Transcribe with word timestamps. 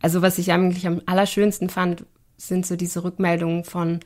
also 0.00 0.22
was 0.22 0.38
ich 0.38 0.52
eigentlich 0.52 0.86
am 0.86 1.02
allerschönsten 1.06 1.70
fand, 1.70 2.04
sind 2.36 2.66
so 2.66 2.76
diese 2.76 3.04
Rückmeldungen 3.04 3.64
von, 3.64 4.00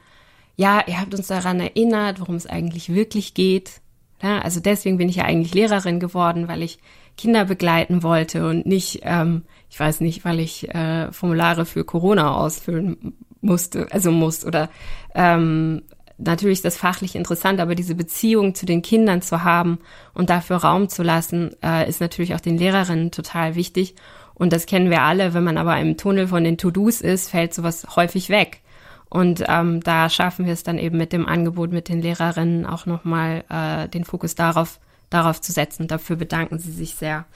ja, 0.56 0.82
ihr 0.86 1.00
habt 1.00 1.14
uns 1.14 1.26
daran 1.26 1.60
erinnert, 1.60 2.20
worum 2.20 2.34
es 2.34 2.46
eigentlich 2.46 2.94
wirklich 2.94 3.34
geht. 3.34 3.80
Ja, 4.22 4.38
also 4.40 4.60
deswegen 4.60 4.98
bin 4.98 5.08
ich 5.08 5.16
ja 5.16 5.24
eigentlich 5.24 5.54
Lehrerin 5.54 6.00
geworden, 6.00 6.48
weil 6.48 6.62
ich 6.62 6.78
Kinder 7.18 7.44
begleiten 7.44 8.02
wollte 8.02 8.48
und 8.48 8.66
nicht, 8.66 9.00
ähm, 9.02 9.42
ich 9.68 9.78
weiß 9.78 10.00
nicht, 10.00 10.24
weil 10.24 10.40
ich 10.40 10.72
äh, 10.74 11.12
Formulare 11.12 11.66
für 11.66 11.84
Corona 11.84 12.36
ausfüllen 12.36 13.14
musste, 13.40 13.88
also 13.90 14.10
muss 14.12 14.44
oder 14.46 14.70
ähm, 15.14 15.82
natürlich 16.18 16.58
ist 16.58 16.64
das 16.64 16.76
fachlich 16.76 17.16
interessant, 17.16 17.60
aber 17.60 17.74
diese 17.74 17.94
Beziehung 17.94 18.54
zu 18.54 18.66
den 18.66 18.82
Kindern 18.82 19.22
zu 19.22 19.44
haben 19.44 19.78
und 20.14 20.30
dafür 20.30 20.56
Raum 20.56 20.88
zu 20.88 21.02
lassen, 21.02 21.50
äh, 21.62 21.88
ist 21.88 22.00
natürlich 22.00 22.34
auch 22.34 22.40
den 22.40 22.58
Lehrerinnen 22.58 23.10
total 23.10 23.54
wichtig. 23.54 23.94
Und 24.34 24.52
das 24.52 24.66
kennen 24.66 24.90
wir 24.90 25.02
alle. 25.02 25.34
Wenn 25.34 25.44
man 25.44 25.58
aber 25.58 25.78
im 25.78 25.96
Tunnel 25.96 26.28
von 26.28 26.44
den 26.44 26.58
To-Dos 26.58 27.00
ist, 27.00 27.30
fällt 27.30 27.54
sowas 27.54 27.86
häufig 27.96 28.28
weg. 28.28 28.60
Und 29.08 29.44
ähm, 29.46 29.80
da 29.82 30.08
schaffen 30.08 30.46
wir 30.46 30.54
es 30.54 30.62
dann 30.62 30.78
eben 30.78 30.96
mit 30.96 31.12
dem 31.12 31.26
Angebot 31.26 31.70
mit 31.70 31.88
den 31.88 32.00
Lehrerinnen 32.00 32.64
auch 32.64 32.86
nochmal 32.86 33.44
äh, 33.50 33.88
den 33.88 34.04
Fokus 34.04 34.34
darauf, 34.34 34.80
darauf 35.10 35.40
zu 35.40 35.52
setzen. 35.52 35.86
Dafür 35.86 36.16
bedanken 36.16 36.58
sie 36.58 36.72
sich 36.72 36.94
sehr. 36.94 37.26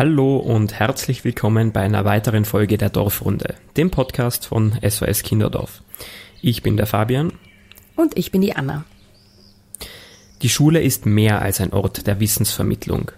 Hallo 0.00 0.38
und 0.38 0.72
herzlich 0.72 1.24
willkommen 1.24 1.72
bei 1.72 1.82
einer 1.82 2.06
weiteren 2.06 2.46
Folge 2.46 2.78
der 2.78 2.88
Dorfrunde, 2.88 3.56
dem 3.76 3.90
Podcast 3.90 4.46
von 4.46 4.72
SOS 4.82 5.22
Kinderdorf. 5.22 5.82
Ich 6.40 6.62
bin 6.62 6.78
der 6.78 6.86
Fabian. 6.86 7.34
Und 7.96 8.16
ich 8.16 8.32
bin 8.32 8.40
die 8.40 8.56
Anna. 8.56 8.86
Die 10.40 10.48
Schule 10.48 10.80
ist 10.80 11.04
mehr 11.04 11.42
als 11.42 11.60
ein 11.60 11.74
Ort 11.74 12.06
der 12.06 12.18
Wissensvermittlung. 12.18 13.12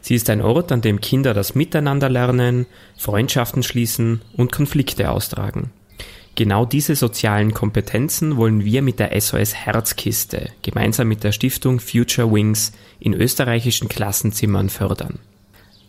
Sie 0.00 0.14
ist 0.14 0.30
ein 0.30 0.40
Ort, 0.40 0.72
an 0.72 0.80
dem 0.80 1.02
Kinder 1.02 1.34
das 1.34 1.54
Miteinander 1.54 2.08
lernen, 2.08 2.64
Freundschaften 2.96 3.62
schließen 3.62 4.22
und 4.34 4.52
Konflikte 4.52 5.10
austragen. 5.10 5.70
Genau 6.34 6.64
diese 6.64 6.96
sozialen 6.96 7.52
Kompetenzen 7.52 8.38
wollen 8.38 8.64
wir 8.64 8.80
mit 8.80 9.00
der 9.00 9.20
SOS 9.20 9.54
Herzkiste 9.54 10.48
gemeinsam 10.62 11.08
mit 11.08 11.24
der 11.24 11.32
Stiftung 11.32 11.78
Future 11.78 12.32
Wings 12.32 12.72
in 13.00 13.12
österreichischen 13.12 13.90
Klassenzimmern 13.90 14.70
fördern. 14.70 15.18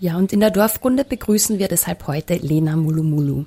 Ja, 0.04 0.18
und 0.18 0.34
in 0.34 0.42
der 0.42 0.52
Dorfrunde 0.52 1.06
begrüßen 1.06 1.59
wir 1.59 1.70
deshalb 1.70 2.08
heute 2.08 2.36
Lena 2.36 2.76
Mulumulu. 2.76 3.46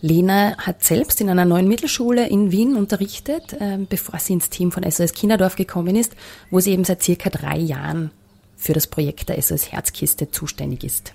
Lena 0.00 0.56
hat 0.56 0.82
selbst 0.82 1.20
in 1.20 1.30
einer 1.30 1.44
neuen 1.44 1.68
Mittelschule 1.68 2.28
in 2.28 2.50
Wien 2.50 2.74
unterrichtet, 2.74 3.52
äh, 3.52 3.78
bevor 3.88 4.18
sie 4.18 4.32
ins 4.32 4.50
Team 4.50 4.72
von 4.72 4.82
SOS 4.82 5.12
Kinderdorf 5.12 5.54
gekommen 5.54 5.94
ist, 5.94 6.16
wo 6.50 6.58
sie 6.58 6.72
eben 6.72 6.82
seit 6.82 7.04
circa 7.04 7.30
drei 7.30 7.58
Jahren 7.58 8.10
für 8.56 8.72
das 8.72 8.88
Projekt 8.88 9.28
der 9.28 9.40
SOS 9.40 9.70
Herzkiste 9.70 10.32
zuständig 10.32 10.82
ist. 10.82 11.14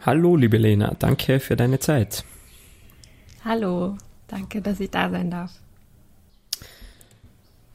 Hallo, 0.00 0.34
liebe 0.34 0.56
Lena, 0.56 0.96
danke 0.98 1.40
für 1.40 1.56
deine 1.56 1.78
Zeit. 1.78 2.24
Hallo, 3.44 3.98
danke, 4.28 4.62
dass 4.62 4.80
ich 4.80 4.88
da 4.88 5.10
sein 5.10 5.30
darf. 5.30 5.50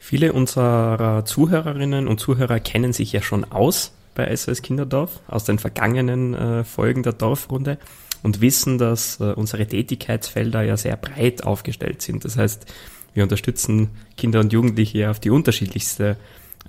Viele 0.08 0.32
unserer 0.32 1.24
Zuhörerinnen 1.24 2.06
und 2.06 2.20
Zuhörer 2.20 2.60
kennen 2.60 2.92
sich 2.92 3.10
ja 3.10 3.22
schon 3.22 3.42
aus 3.42 3.92
bei 4.14 4.36
SOS 4.36 4.62
Kinderdorf 4.62 5.20
aus 5.26 5.42
den 5.42 5.58
vergangenen 5.58 6.32
äh, 6.32 6.62
Folgen 6.62 7.02
der 7.02 7.12
Dorfrunde 7.12 7.76
und 8.22 8.40
wissen, 8.40 8.78
dass 8.78 9.18
äh, 9.18 9.32
unsere 9.32 9.66
Tätigkeitsfelder 9.66 10.62
ja 10.62 10.76
sehr 10.76 10.96
breit 10.96 11.42
aufgestellt 11.42 12.02
sind. 12.02 12.24
Das 12.24 12.36
heißt, 12.36 12.72
wir 13.14 13.24
unterstützen 13.24 13.90
Kinder 14.16 14.38
und 14.38 14.52
Jugendliche 14.52 15.10
auf 15.10 15.18
die 15.18 15.30
unterschiedlichste 15.30 16.16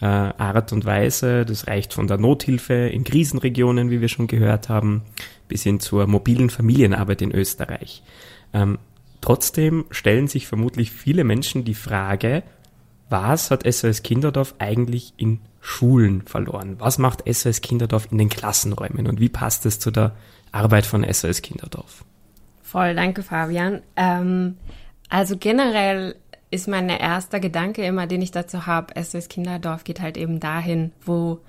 äh, 0.02 0.06
Art 0.06 0.74
und 0.74 0.86
Weise. 0.86 1.46
Das 1.46 1.68
reicht 1.68 1.94
von 1.94 2.08
der 2.08 2.18
Nothilfe 2.18 2.74
in 2.74 3.04
Krisenregionen, 3.04 3.92
wie 3.92 4.02
wir 4.02 4.08
schon 4.08 4.26
gehört 4.26 4.68
haben, 4.68 5.04
bis 5.48 5.62
hin 5.62 5.80
zur 5.80 6.08
mobilen 6.08 6.50
Familienarbeit 6.50 7.22
in 7.22 7.32
Österreich. 7.32 8.02
Ähm, 8.52 8.80
trotzdem 9.22 9.86
stellen 9.92 10.28
sich 10.28 10.48
vermutlich 10.48 10.90
viele 10.90 11.24
Menschen 11.24 11.66
die 11.66 11.76
Frage, 11.76 12.42
was 13.10 13.52
hat 13.52 13.72
SOS 13.72 14.04
Kinderdorf 14.04 14.56
eigentlich 14.60 15.14
in 15.18 15.40
Schulen 15.62 16.22
verloren? 16.24 16.76
Was 16.80 16.98
macht 16.98 17.24
SOS 17.32 17.62
Kinderdorf 17.62 18.08
in 18.12 18.18
den 18.18 18.30
Klassenräumen 18.30 19.08
und 19.08 19.20
wie 19.20 19.30
passt 19.30 19.66
es 19.66 19.80
zu 19.80 19.92
der 19.92 20.14
Arbeit 20.52 20.86
von 20.86 21.06
SOS 21.12 21.42
Kinderdorf? 21.42 22.06
Voll, 22.62 22.96
danke 22.96 23.24
Fabian. 23.24 23.82
Ähm, 23.96 24.58
also 25.10 25.38
generell 25.38 26.16
ist 26.52 26.68
mein 26.68 26.90
erster 26.90 27.40
Gedanke 27.40 27.86
immer, 27.86 28.08
den 28.08 28.22
ich 28.22 28.32
dazu 28.32 28.66
habe, 28.66 28.94
SOS 29.02 29.30
Kinderdorf 29.30 29.84
geht 29.84 30.02
halt 30.02 30.18
eben 30.18 30.40
dahin, 30.40 30.92
wo 31.06 31.40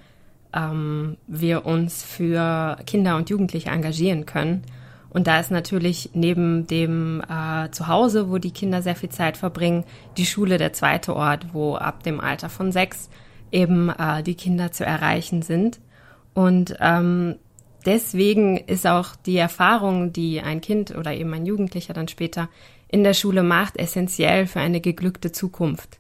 ähm, 0.53 1.17
wir 1.27 1.67
uns 1.67 2.03
für 2.03 2.77
Kinder 2.87 3.17
und 3.17 3.31
Jugendliche 3.31 3.71
engagieren 3.71 4.27
können. 4.27 4.63
Und 5.11 5.27
da 5.27 5.41
ist 5.41 5.51
natürlich 5.51 6.11
neben 6.13 6.67
dem 6.67 7.23
äh, 7.23 7.71
Zuhause, 7.71 8.31
wo 8.31 8.39
die 8.39 8.51
Kinder 8.51 8.83
sehr 8.83 8.97
viel 8.97 9.09
Zeit 9.09 9.37
verbringen, 9.37 9.85
die 10.17 10.27
Schule 10.27 10.59
der 10.59 10.73
zweite 10.73 11.17
Ort, 11.17 11.55
wo 11.55 11.77
ab 11.77 12.03
dem 12.03 12.21
Alter 12.21 12.49
von 12.49 12.73
sechs 12.73 13.09
eben 13.51 13.89
äh, 13.89 14.23
die 14.23 14.35
Kinder 14.35 14.71
zu 14.73 14.85
erreichen 14.85 15.43
sind. 15.43 15.81
Und 16.35 16.77
ähm, 16.81 17.37
deswegen 17.87 18.59
ist 18.59 18.87
auch 18.87 19.17
die 19.17 19.39
Erfahrung, 19.39 20.13
die 20.13 20.41
ein 20.41 20.61
Kind 20.61 20.95
oder 20.95 21.15
eben 21.15 21.33
ein 21.33 21.47
Jugendlicher 21.47 21.95
dann 21.95 22.09
später 22.09 22.49
in 22.89 23.03
der 23.03 23.15
Schule 23.15 23.43
macht, 23.43 23.77
essentiell 23.77 24.47
für 24.47 24.61
eine 24.61 24.81
geglückte 24.81 25.33
Zukunft. 25.33 25.99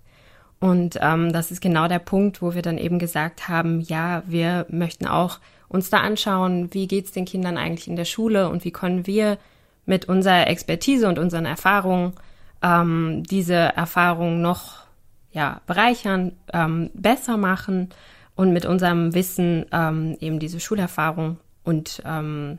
Und 0.61 0.99
ähm, 1.01 1.33
das 1.33 1.51
ist 1.51 1.61
genau 1.61 1.87
der 1.87 2.01
Punkt, 2.01 2.43
wo 2.43 2.55
wir 2.55 2.63
dann 2.63 2.79
eben 2.79 2.99
gesagt 2.99 3.49
haben, 3.49 3.81
ja, 3.81 4.23
wir 4.27 4.67
möchten 4.71 5.07
auch 5.07 5.39
uns 5.69 5.91
da 5.91 5.99
anschauen, 5.99 6.73
wie 6.73 6.87
geht's 6.87 7.12
den 7.12 7.25
Kindern 7.25 7.59
eigentlich 7.59 7.89
in 7.89 7.97
der 7.97 8.05
Schule 8.05 8.49
und 8.49 8.65
wie 8.65 8.71
können 8.71 9.06
wir 9.06 9.39
mit 9.87 10.06
unserer 10.06 10.47
Expertise 10.47 11.09
und 11.09 11.19
unseren 11.19 11.47
Erfahrungen 11.47 12.15
ähm, 12.62 13.23
diese 13.29 13.55
Erfahrungen 13.55 14.43
noch 14.43 14.84
ja, 15.33 15.61
bereichern, 15.67 16.33
ähm, 16.53 16.91
besser 16.95 17.37
machen 17.37 17.91
und 18.34 18.53
mit 18.53 18.67
unserem 18.67 19.15
Wissen 19.15 19.67
ähm, 19.73 20.17
eben 20.21 20.39
diese 20.39 20.61
Schulerfahrung 20.61 21.39
und 21.65 22.03
ähm, 22.05 22.59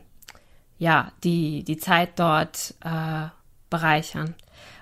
ja, 0.78 1.12
die, 1.24 1.62
die 1.64 1.76
Zeit 1.76 2.10
dort 2.16 2.74
äh, 2.84 3.28
bereichern. 3.68 4.34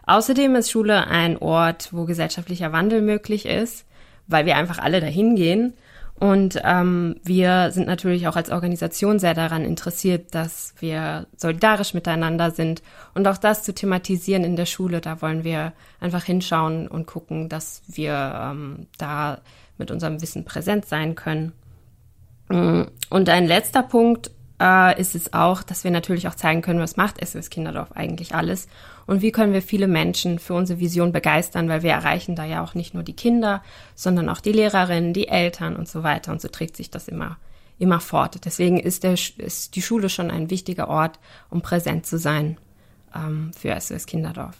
Außerdem 0.07 0.55
ist 0.55 0.71
Schule 0.71 1.07
ein 1.07 1.37
Ort, 1.39 1.93
wo 1.93 2.05
gesellschaftlicher 2.05 2.73
Wandel 2.73 3.03
möglich 3.03 3.47
ist, 3.47 3.85
weil 4.27 4.47
wir 4.47 4.57
einfach 4.57 4.79
alle 4.79 5.01
dahin 5.01 5.37
gehen 5.37 5.75
und 6.21 6.61
ähm, 6.65 7.17
wir 7.23 7.71
sind 7.71 7.87
natürlich 7.87 8.27
auch 8.27 8.35
als 8.35 8.51
Organisation 8.51 9.21
sehr 9.21 9.35
daran 9.35 9.65
interessiert, 9.65 10.35
dass 10.35 10.75
wir 10.81 11.27
solidarisch 11.37 11.95
miteinander 11.95 12.51
sind 12.51 12.83
und 13.15 13.29
auch 13.29 13.37
das 13.37 13.63
zu 13.63 13.73
thematisieren 13.73 14.43
in 14.43 14.57
der 14.57 14.67
Schule. 14.67 15.01
Da 15.01 15.23
wollen 15.23 15.45
wir 15.45 15.73
einfach 16.01 16.25
hinschauen 16.25 16.89
und 16.89 17.07
gucken, 17.07 17.49
dass 17.49 17.83
wir 17.87 18.15
ähm, 18.15 18.89
da 18.99 19.39
mit 19.77 19.93
unserem 19.93 20.21
Wissen 20.21 20.45
präsent 20.45 20.87
sein 20.87 21.15
können. 21.15 21.53
Mm, 22.49 22.83
und 23.11 23.29
ein 23.29 23.47
letzter 23.47 23.85
Punkt 23.85 24.33
äh, 24.61 25.01
ist 25.01 25.15
es 25.15 25.33
auch, 25.33 25.63
dass 25.63 25.85
wir 25.85 25.93
natürlich 25.93 26.27
auch 26.27 26.35
zeigen 26.35 26.63
können, 26.63 26.81
was 26.81 26.97
macht 26.97 27.25
SOS 27.25 27.49
Kinderdorf 27.49 27.93
eigentlich 27.93 28.35
alles 28.35 28.67
und 29.09 29.23
wie 29.23 29.33
können 29.33 29.55
wir 29.55 29.63
viele 29.63 29.89
Menschen 29.89 30.39
für 30.39 30.53
unsere 30.53 30.81
Vision 30.81 31.13
begeistern, 31.13 31.71
weil 31.71 31.83
wir 31.83 31.93
erreichen 31.93 32.37
da 32.37 32.45
ja 32.45 32.63
auch 32.63 32.75
nicht 32.75 32.93
nur 32.93 33.03
die 33.03 33.15
Kinder, 33.15 33.63
sondern 33.95 34.29
auch 34.29 34.41
die 34.41 34.53
Lehrerinnen, 34.53 35.15
die 35.15 35.29
Eltern 35.29 35.77
und 35.77 35.89
so 35.89 36.03
weiter. 36.03 36.31
Und 36.31 36.43
so 36.43 36.49
trägt 36.49 36.77
sich 36.77 36.91
das 36.91 37.09
immer, 37.09 37.39
immer 37.79 38.01
fort. 38.01 38.45
Deswegen 38.45 38.79
ist, 38.79 39.05
der, 39.05 39.15
ist 39.15 39.77
die 39.77 39.81
Schule 39.81 40.11
schon 40.11 40.31
ein 40.31 40.51
wichtiger 40.51 40.89
Ort, 40.89 41.19
um 41.49 41.63
präsent 41.63 42.05
zu 42.05 42.19
sein 42.19 42.59
ähm, 43.17 43.51
für 43.59 43.75
SOS 43.81 44.05
Kinderdorf. 44.05 44.57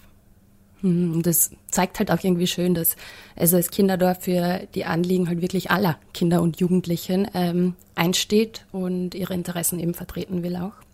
Hm, 0.81 1.17
und 1.17 1.27
das 1.27 1.51
zeigt 1.71 1.99
halt 1.99 2.11
auch 2.11 2.25
irgendwie 2.25 2.47
schön, 2.47 2.73
dass 2.73 2.97
SOS 3.39 3.69
Kinderdorf 3.69 4.23
für 4.23 4.67
die 4.75 4.87
Anliegen 4.87 5.29
halt 5.29 5.43
wirklich 5.43 5.71
aller 5.71 5.99
Kinder 6.15 6.41
und 6.41 6.59
Jugendlichen 6.59 7.29
ähm, 7.35 7.75
einsteht 7.95 8.65
und 8.73 9.15
ihre 9.15 9.35
Interessen 9.35 9.79
eben 9.79 9.93
vertreten 9.93 10.43
will 10.43 10.57
auch. 10.57 10.88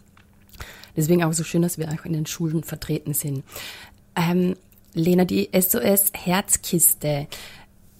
Deswegen 0.96 1.25
auch 1.25 1.32
so 1.32 1.44
schön, 1.44 1.62
dass 1.62 1.79
wir 1.79 1.88
auch 1.88 2.05
in 2.05 2.12
den 2.12 2.26
Schulen 2.26 2.62
vertreten 2.62 3.14
sind. 3.14 3.44
Ähm, 4.17 4.55
Lena, 4.94 5.25
die 5.25 5.50
SOS 5.52 6.12
Herzkiste. 6.14 7.26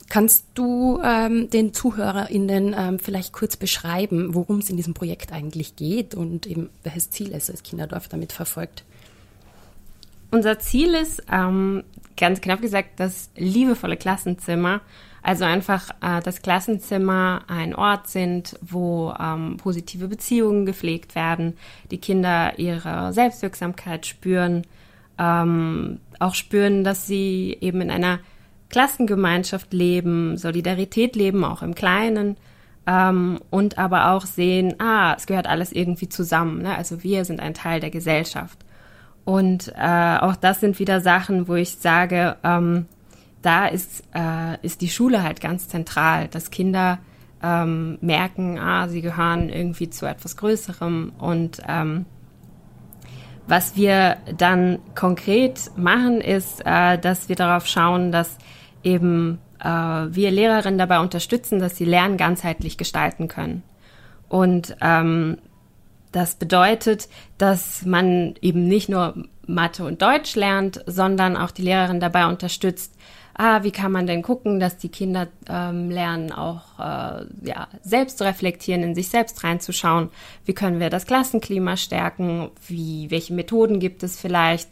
Kannst 0.09 0.45
du 0.55 1.01
ähm, 1.03 1.51
den 1.51 1.73
ZuhörerInnen 1.73 2.75
ähm, 2.79 2.99
vielleicht 2.99 3.33
kurz 3.33 3.57
beschreiben, 3.57 4.35
worum 4.35 4.59
es 4.59 4.71
in 4.71 4.77
diesem 4.77 4.95
Projekt 4.95 5.33
eigentlich 5.33 5.77
geht 5.77 6.15
und 6.15 6.47
eben 6.47 6.71
welches 6.83 7.11
Ziel 7.11 7.39
SOS 7.39 7.63
Kinderdorf 7.63 8.09
damit 8.09 8.33
verfolgt? 8.33 8.85
Unser 10.31 10.59
Ziel 10.59 10.95
ist, 10.95 11.23
ähm, 11.33 11.85
ganz 12.17 12.41
knapp 12.41 12.61
gesagt, 12.61 13.01
das 13.01 13.31
liebevolle 13.37 13.97
Klassenzimmer 13.97 14.83
Also 15.25 15.47
einfach 15.47 15.89
äh, 16.03 16.21
das 16.23 16.43
Klassenzimmer 16.43 17.45
ein 17.49 17.75
Ort 17.75 18.09
sind, 18.09 18.59
wo 18.61 19.15
ähm, 19.19 19.57
positive 19.57 20.07
Beziehungen 20.07 20.67
gepflegt 20.67 21.15
werden, 21.15 21.57
die 21.91 21.97
Kinder 21.97 22.59
ihre 22.59 23.11
Selbstwirksamkeit 23.15 24.05
spüren, 24.05 24.67
ähm, 25.19 25.99
auch 26.19 26.35
spüren, 26.35 26.85
dass 26.85 27.07
sie 27.07 27.57
eben 27.63 27.81
in 27.81 27.91
einer 27.91 28.19
Klassengemeinschaft 28.69 29.73
leben, 29.73 30.37
Solidarität 30.37 31.17
leben, 31.17 31.43
auch 31.43 31.63
im 31.63 31.75
Kleinen. 31.75 32.37
Ähm, 32.87 33.41
und 33.49 33.79
aber 33.79 34.11
auch 34.11 34.27
sehen, 34.27 34.79
ah, 34.79 35.15
es 35.17 35.27
gehört 35.27 35.47
alles 35.47 35.73
irgendwie 35.73 36.11
zusammen. 36.11 36.61
Ne? 36.61 36.77
Also 36.77 37.03
wir 37.03 37.25
sind 37.25 37.41
ein 37.41 37.55
Teil 37.55 37.81
der 37.81 37.91
Gesellschaft. 37.91 38.59
Und 39.25 39.73
äh, 39.75 40.19
auch 40.19 40.37
das 40.37 40.61
sind 40.61 40.79
wieder 40.79 41.01
Sachen, 41.01 41.49
wo 41.49 41.55
ich 41.55 41.77
sage, 41.77 42.37
ähm, 42.45 42.85
da 43.45 43.67
ist, 43.67 44.03
äh, 44.15 44.59
ist 44.63 44.81
die 44.81 44.89
Schule 44.89 45.23
halt 45.23 45.41
ganz 45.41 45.69
zentral, 45.69 46.29
dass 46.29 46.51
Kinder 46.51 46.99
ähm, 47.43 47.99
merken, 48.01 48.59
ah, 48.59 48.89
sie 48.89 49.03
gehören 49.03 49.49
irgendwie 49.51 49.91
zu 49.91 50.07
etwas 50.07 50.37
Größerem 50.37 51.13
und 51.19 51.61
ähm, 51.69 52.07
was 53.47 53.77
wir 53.77 54.17
dann 54.39 54.79
konkret 54.95 55.71
machen, 55.77 56.23
ist, 56.23 56.63
äh, 56.65 56.99
dass 56.99 57.29
wir 57.29 57.37
darauf 57.37 57.67
schauen, 57.67 58.11
dass 58.11 58.39
eben 58.83 59.39
äh, 59.61 59.69
wir 59.69 60.31
Lehrerinnen 60.31 60.79
dabei 60.79 61.01
unterstützen, 61.01 61.59
dass 61.59 61.77
sie 61.77 61.85
Lernen 61.85 62.17
ganzheitlich 62.17 62.79
gestalten 62.79 63.29
können. 63.29 63.63
Und 64.29 64.77
ähm, 64.81 65.39
das 66.13 66.37
bedeutet, 66.37 67.09
dass 67.37 67.85
man 67.85 68.35
eben 68.41 68.67
nicht 68.67 68.89
nur 68.89 69.27
Mathe 69.47 69.85
und 69.85 70.01
Deutsch 70.01 70.37
lernt, 70.37 70.83
sondern 70.87 71.37
auch 71.37 71.51
die 71.51 71.63
Lehrerin 71.63 72.01
dabei 72.01 72.27
unterstützt, 72.27 72.97
ah, 73.35 73.63
wie 73.63 73.71
kann 73.71 73.93
man 73.93 74.07
denn 74.07 74.23
gucken, 74.23 74.61
dass 74.61 74.77
die 74.79 74.89
Kinder 74.89 75.29
ähm, 75.49 75.91
lernen, 75.91 76.33
auch 76.33 76.79
äh, 76.79 77.27
ja, 77.43 77.69
selbst 77.83 78.19
zu 78.19 78.25
reflektieren, 78.25 78.83
in 78.83 78.95
sich 78.95 79.09
selbst 79.09 79.45
reinzuschauen. 79.45 80.11
Wie 80.45 80.55
können 80.55 80.81
wir 80.81 80.91
das 80.91 81.07
Klassenklima 81.07 81.77
stärken? 81.77 82.51
Wie, 82.67 83.11
welche 83.11 83.35
Methoden 83.35 83.81
gibt 83.81 84.03
es 84.03 84.19
vielleicht, 84.19 84.69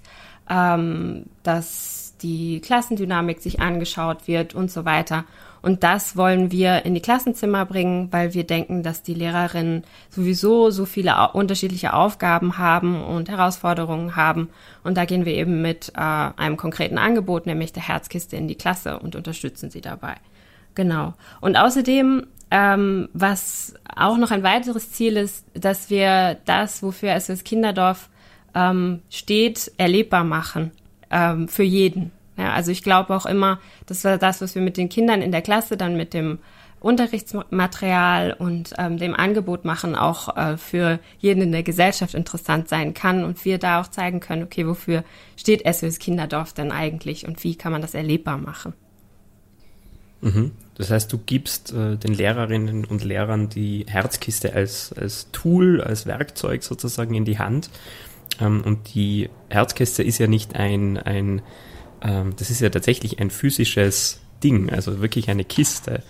ähm, 0.48 1.26
dass 1.42 2.14
die 2.22 2.60
Klassendynamik 2.60 3.40
sich 3.40 3.60
angeschaut 3.60 4.28
wird 4.28 4.54
und 4.54 4.70
so 4.70 4.84
weiter. 4.84 5.24
Und 5.62 5.84
das 5.84 6.16
wollen 6.16 6.50
wir 6.50 6.84
in 6.84 6.94
die 6.94 7.00
Klassenzimmer 7.00 7.64
bringen, 7.64 8.08
weil 8.10 8.34
wir 8.34 8.44
denken, 8.44 8.82
dass 8.82 9.02
die 9.02 9.14
Lehrerinnen 9.14 9.84
sowieso 10.10 10.70
so 10.70 10.84
viele 10.84 11.30
unterschiedliche 11.32 11.94
Aufgaben 11.94 12.58
haben 12.58 13.02
und 13.02 13.28
Herausforderungen 13.28 14.16
haben. 14.16 14.50
Und 14.82 14.96
da 14.96 15.04
gehen 15.04 15.24
wir 15.24 15.34
eben 15.34 15.62
mit 15.62 15.92
äh, 15.94 16.00
einem 16.00 16.56
konkreten 16.56 16.98
Angebot, 16.98 17.46
nämlich 17.46 17.72
der 17.72 17.86
Herzkiste 17.86 18.36
in 18.36 18.48
die 18.48 18.56
Klasse 18.56 18.98
und 18.98 19.14
unterstützen 19.14 19.70
sie 19.70 19.80
dabei. 19.80 20.16
Genau. 20.74 21.14
Und 21.40 21.56
außerdem, 21.56 22.26
ähm, 22.50 23.08
was 23.12 23.74
auch 23.94 24.16
noch 24.16 24.32
ein 24.32 24.42
weiteres 24.42 24.90
Ziel 24.90 25.16
ist, 25.16 25.46
dass 25.54 25.90
wir 25.90 26.38
das, 26.44 26.82
wofür 26.82 27.18
SOS 27.18 27.44
Kinderdorf 27.44 28.08
ähm, 28.54 29.02
steht, 29.10 29.70
erlebbar 29.76 30.24
machen 30.24 30.72
ähm, 31.10 31.46
für 31.46 31.62
jeden. 31.62 32.10
Ja, 32.36 32.52
also 32.52 32.70
ich 32.70 32.82
glaube 32.82 33.14
auch 33.14 33.26
immer, 33.26 33.60
das 33.86 34.04
war 34.04 34.18
das, 34.18 34.40
was 34.40 34.54
wir 34.54 34.62
mit 34.62 34.76
den 34.76 34.88
Kindern 34.88 35.22
in 35.22 35.32
der 35.32 35.42
Klasse 35.42 35.76
dann 35.76 35.96
mit 35.96 36.14
dem 36.14 36.38
Unterrichtsmaterial 36.80 38.32
und 38.32 38.74
ähm, 38.76 38.98
dem 38.98 39.14
Angebot 39.14 39.64
machen, 39.64 39.94
auch 39.94 40.36
äh, 40.36 40.56
für 40.56 40.98
jeden 41.18 41.42
in 41.42 41.52
der 41.52 41.62
Gesellschaft 41.62 42.14
interessant 42.14 42.68
sein 42.68 42.92
kann 42.92 43.24
und 43.24 43.44
wir 43.44 43.58
da 43.58 43.80
auch 43.80 43.88
zeigen 43.88 44.18
können, 44.18 44.42
okay, 44.42 44.66
wofür 44.66 45.04
steht 45.36 45.62
SOS 45.64 46.00
Kinderdorf 46.00 46.52
denn 46.52 46.72
eigentlich 46.72 47.26
und 47.26 47.44
wie 47.44 47.54
kann 47.54 47.70
man 47.70 47.82
das 47.82 47.94
erlebbar 47.94 48.38
machen. 48.38 48.72
Mhm. 50.22 50.52
Das 50.76 50.90
heißt, 50.90 51.12
du 51.12 51.18
gibst 51.18 51.72
äh, 51.72 51.96
den 51.96 52.14
Lehrerinnen 52.14 52.84
und 52.84 53.04
Lehrern 53.04 53.48
die 53.48 53.84
Herzkiste 53.88 54.54
als, 54.54 54.92
als 54.92 55.30
Tool, 55.30 55.80
als 55.80 56.06
Werkzeug 56.06 56.64
sozusagen 56.64 57.14
in 57.14 57.24
die 57.24 57.38
Hand. 57.38 57.70
Ähm, 58.40 58.62
und 58.64 58.94
die 58.94 59.30
Herzkiste 59.50 60.02
ist 60.02 60.18
ja 60.18 60.26
nicht 60.26 60.56
ein, 60.56 60.96
ein 60.96 61.42
ähm, 62.02 62.34
das 62.36 62.50
ist 62.50 62.60
ja 62.60 62.68
tatsächlich 62.68 63.20
ein 63.20 63.30
physisches 63.30 64.20
Ding, 64.42 64.70
also 64.70 65.00
wirklich 65.00 65.30
eine 65.30 65.44
Kiste. 65.44 66.02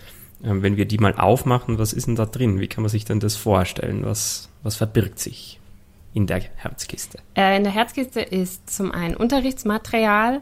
Ähm, 0.43 0.63
wenn 0.63 0.77
wir 0.77 0.87
die 0.87 0.99
mal 0.99 1.15
aufmachen, 1.15 1.79
was 1.79 1.93
ist 1.93 2.07
denn 2.07 2.17
da 2.17 2.27
drin? 2.27 2.61
Wie 2.61 2.69
kann 2.69 2.83
man 2.83 2.91
sich 2.91 3.05
denn 3.05 3.21
das 3.21 3.37
vorstellen? 3.37 4.05
Was, 4.05 4.49
was 4.63 4.77
verbirgt 4.77 5.19
sich 5.19 5.61
in 6.15 6.27
der 6.27 6.41
Herzkiste? 6.57 7.19
Äh, 7.37 7.57
in 7.57 7.65
der 7.65 7.73
Herzkiste 7.73 8.21
ist 8.21 8.69
zum 8.69 8.91
einen 8.91 9.17
Unterrichtsmaterial 9.17 10.41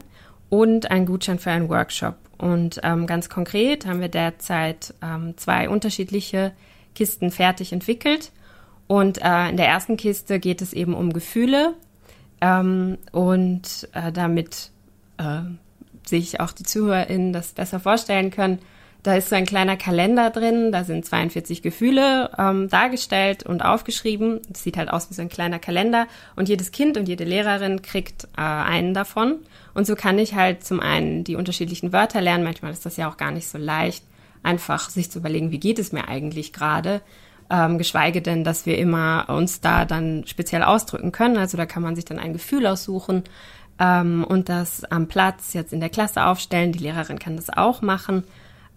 und 0.49 0.89
ein 0.89 1.05
Gutschein 1.05 1.39
für 1.39 1.51
einen 1.51 1.69
Workshop. 1.69 2.15
Und 2.37 2.79
ähm, 2.83 3.05
ganz 3.05 3.29
konkret 3.29 3.85
haben 3.85 4.01
wir 4.01 4.09
derzeit 4.09 4.93
ähm, 5.03 5.35
zwei 5.37 5.69
unterschiedliche 5.69 6.53
Kisten 6.95 7.29
fertig 7.29 7.71
entwickelt. 7.71 8.31
Und 8.87 9.19
äh, 9.23 9.49
in 9.49 9.57
der 9.57 9.67
ersten 9.67 9.95
Kiste 9.95 10.39
geht 10.39 10.61
es 10.61 10.73
eben 10.73 10.95
um 10.95 11.13
Gefühle. 11.13 11.75
Ähm, 12.41 12.97
und 13.11 13.87
äh, 13.93 14.11
damit 14.11 14.70
äh, 15.21 16.07
sich 16.07 16.39
auch 16.39 16.51
die 16.51 16.63
ZuhörerInnen 16.63 17.33
das 17.33 17.53
besser 17.53 17.79
vorstellen 17.79 18.31
können. 18.31 18.59
Da 19.03 19.15
ist 19.15 19.29
so 19.29 19.35
ein 19.35 19.47
kleiner 19.47 19.77
Kalender 19.77 20.29
drin, 20.29 20.71
da 20.71 20.83
sind 20.83 21.05
42 21.05 21.63
Gefühle 21.63 22.29
ähm, 22.37 22.69
dargestellt 22.69 23.43
und 23.43 23.63
aufgeschrieben. 23.65 24.41
Das 24.47 24.63
sieht 24.63 24.77
halt 24.77 24.91
aus 24.91 25.09
wie 25.09 25.15
so 25.15 25.23
ein 25.23 25.29
kleiner 25.29 25.57
Kalender 25.57 26.05
und 26.35 26.49
jedes 26.49 26.71
Kind 26.71 26.97
und 26.97 27.07
jede 27.07 27.23
Lehrerin 27.23 27.81
kriegt 27.81 28.25
äh, 28.37 28.41
einen 28.41 28.93
davon. 28.93 29.39
Und 29.73 29.87
so 29.87 29.95
kann 29.95 30.19
ich 30.19 30.35
halt 30.35 30.63
zum 30.63 30.79
einen 30.79 31.23
die 31.23 31.35
unterschiedlichen 31.35 31.93
Wörter 31.93 32.21
lernen. 32.21 32.43
Manchmal 32.43 32.73
ist 32.73 32.85
das 32.85 32.97
ja 32.97 33.09
auch 33.09 33.17
gar 33.17 33.31
nicht 33.31 33.47
so 33.47 33.57
leicht, 33.57 34.03
einfach 34.43 34.91
sich 34.91 35.09
zu 35.09 35.17
überlegen, 35.17 35.49
wie 35.49 35.59
geht 35.59 35.79
es 35.79 35.91
mir 35.91 36.07
eigentlich 36.07 36.53
gerade. 36.53 37.01
Ähm, 37.49 37.79
geschweige 37.79 38.21
denn, 38.21 38.43
dass 38.43 38.67
wir 38.67 38.77
immer 38.77 39.25
uns 39.29 39.61
da 39.61 39.85
dann 39.85 40.25
speziell 40.27 40.61
ausdrücken 40.61 41.11
können. 41.11 41.37
Also 41.37 41.57
da 41.57 41.65
kann 41.65 41.81
man 41.81 41.95
sich 41.95 42.05
dann 42.05 42.19
ein 42.19 42.33
Gefühl 42.33 42.67
aussuchen 42.67 43.23
ähm, 43.79 44.23
und 44.23 44.49
das 44.49 44.83
am 44.85 45.07
Platz 45.07 45.53
jetzt 45.53 45.73
in 45.73 45.79
der 45.79 45.89
Klasse 45.89 46.25
aufstellen. 46.25 46.71
Die 46.71 46.79
Lehrerin 46.79 47.19
kann 47.19 47.35
das 47.35 47.49
auch 47.49 47.81
machen. 47.81 48.23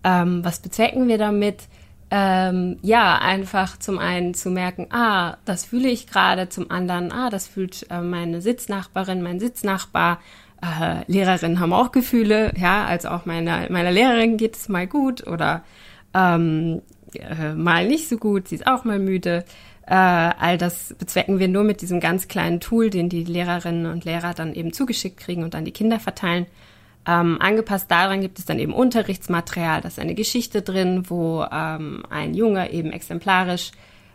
Ähm, 0.02 0.44
was 0.44 0.60
bezwecken 0.60 1.08
wir 1.08 1.18
damit? 1.18 1.68
Ähm, 2.10 2.78
ja, 2.82 3.18
einfach 3.18 3.78
zum 3.78 3.98
einen 3.98 4.34
zu 4.34 4.50
merken, 4.50 4.86
ah, 4.90 5.36
das 5.46 5.64
fühle 5.64 5.88
ich 5.88 6.06
gerade, 6.06 6.48
zum 6.48 6.70
anderen, 6.70 7.10
ah, 7.10 7.30
das 7.30 7.48
fühlt 7.48 7.86
äh, 7.90 8.00
meine 8.00 8.40
Sitznachbarin, 8.40 9.22
mein 9.22 9.40
Sitznachbar. 9.40 10.20
Äh, 10.62 11.10
Lehrerinnen 11.10 11.60
haben 11.60 11.72
auch 11.72 11.92
Gefühle, 11.92 12.52
ja, 12.56 12.84
also 12.84 13.08
auch 13.08 13.26
meiner, 13.26 13.70
meiner 13.70 13.90
Lehrerin 13.90 14.36
geht 14.36 14.54
es 14.54 14.68
mal 14.68 14.86
gut 14.86 15.26
oder 15.26 15.64
ähm, 16.14 16.82
äh, 17.14 17.54
mal 17.54 17.86
nicht 17.88 18.08
so 18.08 18.16
gut, 18.16 18.48
sie 18.48 18.56
ist 18.56 18.66
auch 18.66 18.84
mal 18.84 18.98
müde. 18.98 19.44
Äh, 19.86 19.94
all 19.94 20.56
das 20.56 20.94
bezwecken 20.98 21.38
wir 21.38 21.48
nur 21.48 21.64
mit 21.64 21.82
diesem 21.82 22.00
ganz 22.00 22.28
kleinen 22.28 22.60
Tool, 22.60 22.90
den 22.90 23.08
die 23.08 23.24
Lehrerinnen 23.24 23.86
und 23.86 24.04
Lehrer 24.04 24.32
dann 24.32 24.54
eben 24.54 24.72
zugeschickt 24.72 25.18
kriegen 25.18 25.44
und 25.44 25.54
an 25.54 25.64
die 25.64 25.72
Kinder 25.72 26.00
verteilen. 26.00 26.46
Ähm, 27.06 27.36
angepasst 27.40 27.90
daran 27.90 28.22
gibt 28.22 28.38
es 28.38 28.46
dann 28.46 28.58
eben 28.58 28.72
Unterrichtsmaterial, 28.72 29.82
da 29.82 29.88
ist 29.88 29.98
eine 29.98 30.14
Geschichte 30.14 30.62
drin, 30.62 31.10
wo 31.10 31.44
ähm, 31.52 32.02
ein 32.08 32.32
Junge 32.32 32.72
eben 32.72 32.92
exemplarisch 32.92 33.72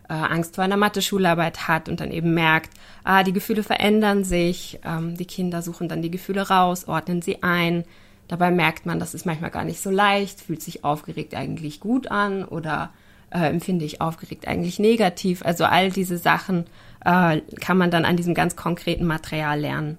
äh, 0.10 0.14
Angst 0.14 0.56
vor 0.56 0.64
einer 0.64 0.76
Mathe-Schularbeit 0.76 1.68
hat 1.68 1.88
und 1.88 2.00
dann 2.00 2.10
eben 2.10 2.34
merkt, 2.34 2.72
ah, 3.04 3.22
die 3.24 3.34
Gefühle 3.34 3.62
verändern 3.62 4.24
sich, 4.24 4.80
ähm, 4.84 5.16
die 5.18 5.26
Kinder 5.26 5.62
suchen 5.62 5.88
dann 5.88 6.02
die 6.02 6.10
Gefühle 6.10 6.50
raus, 6.50 6.88
ordnen 6.88 7.22
sie 7.22 7.44
ein. 7.44 7.86
Dabei 8.28 8.50
merkt 8.50 8.88
man, 8.88 9.00
das 9.00 9.14
ist 9.14 9.28
manchmal 9.28 9.52
gar 9.52 9.66
nicht 9.66 9.82
so 9.82 9.92
leicht, 9.92 10.42
fühlt 10.42 10.64
sich 10.64 10.84
aufgeregt 10.84 11.36
eigentlich 11.36 11.80
gut 11.80 12.10
an 12.10 12.44
oder 12.44 12.92
äh, 13.32 13.50
empfinde 13.50 13.86
ich 13.86 14.02
aufgeregt 14.02 14.48
eigentlich 14.48 14.80
negativ. 14.80 15.44
Also 15.46 15.66
all 15.66 15.92
diese 15.92 16.18
Sachen 16.18 16.66
äh, 17.06 17.42
kann 17.60 17.78
man 17.78 17.92
dann 17.92 18.06
an 18.06 18.18
diesem 18.18 18.34
ganz 18.34 18.56
konkreten 18.56 19.06
Material 19.06 19.60
lernen. 19.60 19.98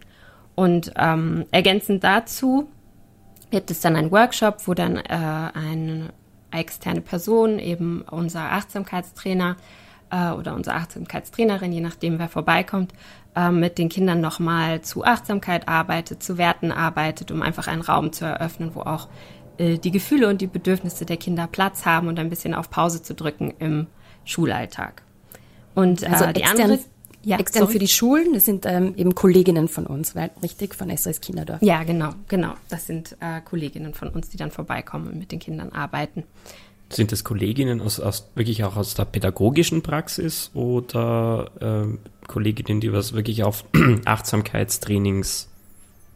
Und 0.55 0.93
ähm, 0.97 1.47
ergänzend 1.51 2.05
dazu 2.05 2.69
gibt 3.51 3.71
es 3.71 3.81
dann 3.81 3.97
einen 3.97 4.11
Workshop, 4.11 4.67
wo 4.67 4.75
dann 4.75 4.97
äh, 4.97 5.03
eine 5.09 6.11
externe 6.51 7.01
Person, 7.01 7.59
eben 7.59 8.03
unser 8.03 8.53
Achtsamkeitstrainer 8.53 9.57
äh, 10.11 10.31
oder 10.31 10.55
unsere 10.55 10.77
Achtsamkeitstrainerin, 10.77 11.73
je 11.73 11.81
nachdem 11.81 12.19
wer 12.19 12.29
vorbeikommt, 12.29 12.93
äh, 13.35 13.51
mit 13.51 13.79
den 13.79 13.89
Kindern 13.89 14.21
nochmal 14.21 14.83
zu 14.83 15.05
Achtsamkeit 15.05 15.69
arbeitet, 15.69 16.23
zu 16.23 16.39
Werten 16.39 16.73
arbeitet, 16.73 17.31
um 17.31 17.43
einfach 17.43 17.69
einen 17.69 17.83
Raum 17.83 18.13
zu 18.13 18.25
eröffnen, 18.25 18.75
wo 18.75 18.81
auch 18.81 19.09
äh, 19.61 19.79
die 19.79 19.91
Gefühle 19.91 20.29
und 20.29 20.41
die 20.41 20.47
Bedürfnisse 20.47 21.05
der 21.05 21.19
Kinder 21.19 21.47
Platz 21.47 21.85
haben 21.85 22.09
und 22.09 22.19
ein 22.19 22.31
bisschen 22.31 22.55
auf 22.55 22.71
Pause 22.71 23.03
zu 23.03 23.15
drücken 23.15 23.53
im 23.59 23.87
Schulalltag. 24.25 25.03
Und 25.75 26.03
äh, 26.03 26.07
also 26.07 26.27
die 26.33 26.41
extern, 26.41 26.61
andere 26.63 26.79
ja, 27.23 27.39
extern 27.39 27.69
für 27.69 27.79
die 27.79 27.89
Schulen, 27.89 28.33
das 28.33 28.47
sind 28.47 28.65
ähm, 28.65 28.95
eben 28.97 29.15
Kolleginnen 29.15 29.69
von 29.69 29.87
uns, 29.87 30.15
weil, 30.15 30.31
richtig, 30.43 30.75
von 30.75 30.97
SOS 30.97 31.21
Kinderdorf. 31.21 31.61
Ja, 31.61 31.83
genau, 31.85 32.11
genau. 32.29 32.55
Das 32.71 32.87
sind 32.87 33.17
äh, 33.21 33.43
Kolleginnen 33.43 33.93
von 33.93 34.09
uns, 34.09 34.31
die 34.31 34.39
dann 34.39 34.51
vorbeikommen 34.51 35.09
und 35.09 35.19
mit 35.19 35.31
den 35.31 35.39
Kindern 35.39 35.71
arbeiten. 35.73 36.25
Sind 36.89 37.13
das 37.13 37.23
Kolleginnen 37.23 37.83
aus, 37.83 38.01
aus 38.01 38.31
wirklich 38.35 38.65
auch 38.65 38.77
aus 38.77 38.95
der 38.95 39.05
pädagogischen 39.05 39.83
Praxis 39.83 40.51
oder 40.55 41.51
äh, 41.61 42.27
Kolleginnen, 42.27 42.81
die 42.81 42.93
was 42.93 43.13
wirklich 43.13 43.45
auf 43.45 43.65
Achtsamkeitstrainings 44.07 45.49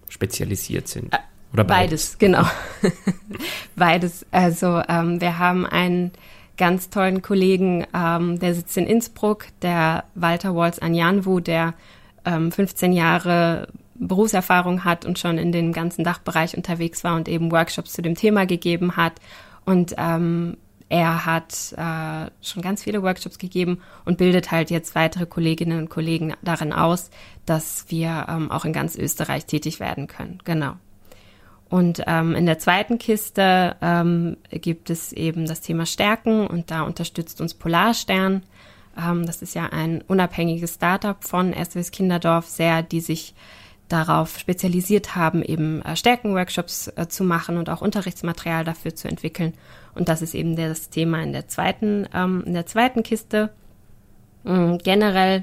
spezialisiert 0.09 0.89
sind? 0.89 1.15
Oder 1.55 1.65
beides? 1.65 2.17
Beides, 2.17 2.19
genau. 2.19 2.45
beides. 3.77 4.27
Also 4.33 4.83
ähm, 4.89 5.21
wir 5.21 5.39
haben 5.39 5.65
einen 5.65 6.11
ganz 6.57 6.91
tollen 6.91 7.23
Kollegen, 7.23 7.87
ähm, 7.95 8.39
der 8.41 8.55
sitzt 8.55 8.77
in 8.77 8.87
Innsbruck, 8.87 9.47
der 9.63 10.05
Walter 10.17 10.55
Walls 10.55 10.81
Anjanwu, 10.81 11.41
der 11.41 11.75
ähm, 12.25 12.51
15 12.51 12.93
Jahre 12.93 13.69
Berufserfahrung 13.95 14.85
hat 14.85 15.05
und 15.05 15.19
schon 15.21 15.39
in 15.39 15.53
dem 15.53 15.73
ganzen 15.73 16.05
Dachbereich 16.05 16.57
unterwegs 16.57 17.05
war 17.05 17.15
und 17.15 17.29
eben 17.29 17.53
Workshops 17.53 17.93
zu 17.93 18.03
dem 18.03 18.17
Thema 18.17 18.47
gegeben 18.47 18.97
hat. 18.97 19.15
Und 19.65 19.95
ähm, 19.97 20.57
er 20.89 21.25
hat 21.25 21.73
äh, 21.77 22.31
schon 22.43 22.63
ganz 22.63 22.83
viele 22.83 23.03
Workshops 23.03 23.39
gegeben 23.39 23.81
und 24.05 24.19
bildet 24.19 24.51
halt 24.51 24.71
jetzt 24.71 24.95
weitere 24.97 25.27
Kolleginnen 25.27 25.79
und 25.79 25.89
Kollegen 25.89 26.35
darin 26.43 26.73
aus, 26.73 27.11
dass 27.47 27.87
wir 27.89 28.27
ähm, 28.29 28.51
auch 28.51 28.65
in 28.65 28.73
ganz 28.73 28.97
Österreich 28.97 29.47
tätig 29.47 29.79
werden 29.79 30.09
können. 30.09 30.39
Genau. 30.45 30.75
Und 31.75 32.05
ähm, 32.07 32.37
in 32.37 32.47
der 32.47 32.61
zweiten 32.61 32.99
Kiste 32.99 33.75
ähm, 33.83 34.37
gibt 34.53 34.91
es 34.91 35.13
eben 35.13 35.45
das 35.45 35.61
Thema 35.61 35.87
Stärken 35.87 36.47
und 36.47 36.71
da 36.71 36.83
unterstützt 36.83 37.41
uns 37.41 37.53
Polarstern. 37.53 38.45
Ähm, 38.97 39.27
das 39.27 39.43
ist 39.43 39.57
ja 39.57 39.67
ein 39.73 40.01
unabhängiges 40.07 40.75
Startup 40.75 41.17
von 41.25 41.53
SWS 41.53 41.91
Kinderdorf 41.91 42.47
sehr, 42.47 42.85
die 42.85 43.01
sich 43.01 43.35
darauf 43.89 44.39
spezialisiert 44.39 45.17
haben, 45.17 45.43
eben 45.43 45.83
äh, 45.83 45.97
Stärkenworkshops 45.97 46.93
äh, 46.95 47.09
zu 47.09 47.25
machen 47.25 47.57
und 47.57 47.69
auch 47.69 47.83
Unterrichtsmaterial 47.83 48.63
dafür 48.63 48.95
zu 48.95 49.09
entwickeln. 49.09 49.53
Und 49.97 50.09
das 50.09 50.23
ist 50.23 50.37
eben 50.37 50.55
das 50.55 50.91
Thema 50.91 51.25
in 51.25 51.33
der 51.33 51.49
zweiten, 51.49 52.07
ähm, 52.15 52.45
in 52.47 52.55
der 52.55 52.67
zweiten 52.67 53.03
Kiste. 53.03 53.51
Ähm, 54.47 54.79
generell 54.79 55.43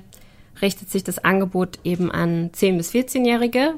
richtet 0.61 0.91
sich 0.91 1.03
das 1.03 1.19
Angebot 1.19 1.79
eben 1.83 2.09
an 2.09 2.51
10- 2.51 2.77
bis 2.77 2.93
14-Jährige. 2.93 3.73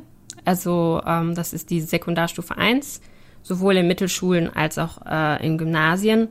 Also 0.45 1.01
ähm, 1.05 1.35
das 1.35 1.53
ist 1.53 1.69
die 1.69 1.81
Sekundarstufe 1.81 2.57
1, 2.57 3.01
sowohl 3.41 3.77
in 3.77 3.87
Mittelschulen 3.87 4.53
als 4.53 4.77
auch 4.77 5.05
äh, 5.05 5.45
in 5.45 5.57
Gymnasien. 5.57 6.27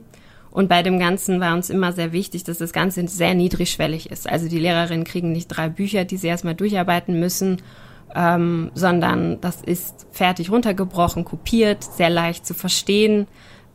Und 0.51 0.69
bei 0.69 0.83
dem 0.83 0.99
Ganzen 0.99 1.39
war 1.39 1.55
uns 1.55 1.69
immer 1.69 1.93
sehr 1.93 2.11
wichtig, 2.11 2.43
dass 2.43 2.59
das 2.59 2.73
Ganze 2.73 3.07
sehr 3.07 3.33
niedrigschwellig 3.33 4.11
ist. 4.11 4.29
Also 4.29 4.47
die 4.47 4.59
Lehrerinnen 4.59 5.03
kriegen 5.03 5.31
nicht 5.31 5.47
drei 5.47 5.67
Bücher, 5.67 6.05
die 6.05 6.17
sie 6.17 6.27
erstmal 6.27 6.53
durcharbeiten 6.53 7.19
müssen 7.19 7.57
ähm, 8.15 8.71
sondern 8.73 9.41
das 9.41 9.61
ist 9.61 10.07
fertig 10.11 10.51
runtergebrochen, 10.51 11.25
kopiert, 11.25 11.83
sehr 11.83 12.09
leicht 12.09 12.45
zu 12.45 12.53
verstehen, 12.53 13.27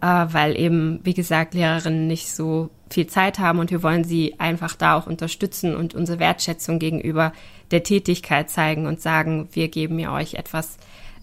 weil 0.07 0.59
eben, 0.59 1.01
wie 1.03 1.15
gesagt, 1.15 1.55
Lehrerinnen 1.55 2.07
nicht 2.07 2.33
so 2.33 2.71
viel 2.91 3.07
Zeit 3.07 3.39
haben 3.39 3.59
und 3.59 3.71
wir 3.71 3.83
wollen 3.83 4.05
sie 4.05 4.35
einfach 4.39 4.75
da 4.75 4.97
auch 4.97 5.07
unterstützen 5.07 5.75
und 5.75 5.95
unsere 5.95 6.19
Wertschätzung 6.19 6.79
gegenüber 6.79 7.33
der 7.71 7.83
Tätigkeit 7.83 8.51
zeigen 8.51 8.87
und 8.87 9.01
sagen, 9.01 9.49
wir 9.53 9.69
geben 9.69 9.99
ihr 9.99 10.13
euch 10.13 10.35
etwas 10.35 10.79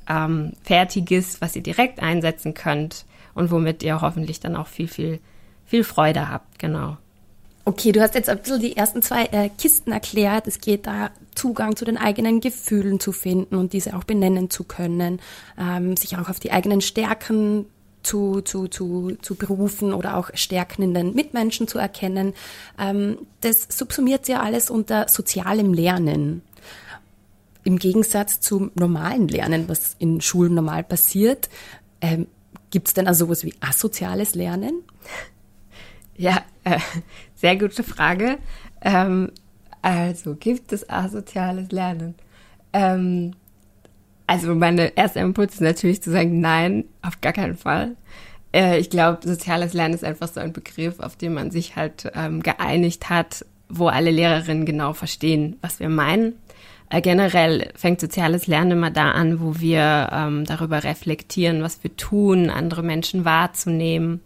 ähm, 0.08 0.54
Fertiges, 0.64 1.42
was 1.42 1.56
ihr 1.56 1.64
direkt 1.64 2.02
einsetzen 2.02 2.54
könnt 2.54 3.06
und 3.34 3.52
womit 3.52 3.84
ihr 3.84 4.02
hoffentlich 4.02 4.40
dann 4.40 4.56
auch 4.56 4.68
viel, 4.68 4.88
viel, 4.88 5.20
viel 5.66 5.84
Freude 5.84 6.30
habt, 6.30 6.60
genau. 6.60 6.98
Okay, 7.68 7.92
du 7.92 8.00
hast 8.00 8.14
jetzt 8.14 8.30
ein 8.30 8.38
bisschen 8.38 8.60
die 8.60 8.78
ersten 8.78 9.02
zwei 9.02 9.24
äh, 9.26 9.50
Kisten 9.50 9.92
erklärt. 9.92 10.46
Es 10.46 10.62
geht 10.62 10.86
da 10.86 11.10
Zugang 11.34 11.76
zu 11.76 11.84
den 11.84 11.98
eigenen 11.98 12.40
Gefühlen 12.40 13.00
zu 13.00 13.12
finden 13.12 13.56
und 13.56 13.74
diese 13.74 13.96
auch 13.96 14.04
benennen 14.04 14.52
zu 14.52 14.66
können, 14.66 15.20
ähm, 15.60 15.98
sich 15.98 16.16
auch 16.16 16.30
auf 16.30 16.40
die 16.40 16.52
eigenen 16.52 16.82
Stärken 16.82 17.66
zu, 18.06 18.42
zu, 18.42 18.68
zu, 18.68 19.18
zu 19.22 19.36
berufen 19.36 19.94
oder 19.94 20.18
auch 20.18 20.30
Stärken 20.34 20.84
in 20.84 20.94
den 20.94 21.14
Mitmenschen 21.14 21.68
zu 21.68 21.78
erkennen. 21.80 22.34
Ähm, 22.80 23.18
das 23.42 23.68
subsumiert 23.70 24.28
ja 24.28 24.42
alles 24.42 24.70
unter 24.70 25.08
sozialem 25.10 25.74
Lernen. 25.74 26.42
Im 27.64 27.80
Gegensatz 27.80 28.40
zum 28.40 28.72
normalen 28.76 29.28
Lernen, 29.28 29.68
was 29.68 29.96
in 29.98 30.22
Schulen 30.22 30.54
normal 30.54 30.84
passiert, 30.84 31.50
ähm, 32.00 32.28
gibt 32.70 32.88
es 32.88 32.94
denn 32.94 33.08
also 33.08 33.26
sowas 33.26 33.44
wie 33.44 33.56
asoziales 33.60 34.36
Lernen? 34.36 34.84
Ja, 36.18 36.44
äh, 36.64 36.80
sehr 37.36 37.58
gute 37.58 37.84
Frage. 37.84 38.38
Ähm, 38.82 39.32
also, 39.82 40.36
gibt 40.36 40.72
es 40.74 40.90
asoziales 40.90 41.72
Lernen? 41.72 42.16
Ähm, 42.74 43.34
also, 44.28 44.56
meine 44.56 44.98
erste 44.98 45.20
Impuls 45.20 45.56
ist 45.56 45.62
natürlich 45.62 46.02
zu 46.02 46.12
sagen, 46.12 46.40
nein, 46.40 46.86
auf 47.02 47.22
gar 47.22 47.34
keinen 47.34 47.58
Fall. 47.58 47.96
Äh, 48.54 48.80
ich 48.80 48.90
glaube, 48.90 49.20
soziales 49.24 49.74
Lernen 49.74 49.94
ist 49.94 50.04
einfach 50.04 50.28
so 50.28 50.40
ein 50.40 50.54
Begriff, 50.54 51.00
auf 51.00 51.16
den 51.16 51.34
man 51.34 51.52
sich 51.52 51.76
halt 51.76 52.12
ähm, 52.16 52.42
geeinigt 52.42 53.10
hat, 53.10 53.46
wo 53.70 53.88
alle 53.88 54.12
Lehrerinnen 54.12 54.66
genau 54.66 54.94
verstehen, 54.94 55.58
was 55.62 55.80
wir 55.80 55.90
meinen. 55.90 56.34
Äh, 56.90 57.02
generell 57.02 57.72
fängt 57.76 58.00
soziales 58.00 58.48
Lernen 58.48 58.72
immer 58.72 58.92
da 58.92 59.12
an, 59.12 59.42
wo 59.42 59.60
wir 59.60 60.10
ähm, 60.12 60.46
darüber 60.46 60.84
reflektieren, 60.84 61.62
was 61.62 61.84
wir 61.84 61.96
tun, 61.96 62.50
andere 62.50 62.84
Menschen 62.84 63.26
wahrzunehmen, 63.26 64.22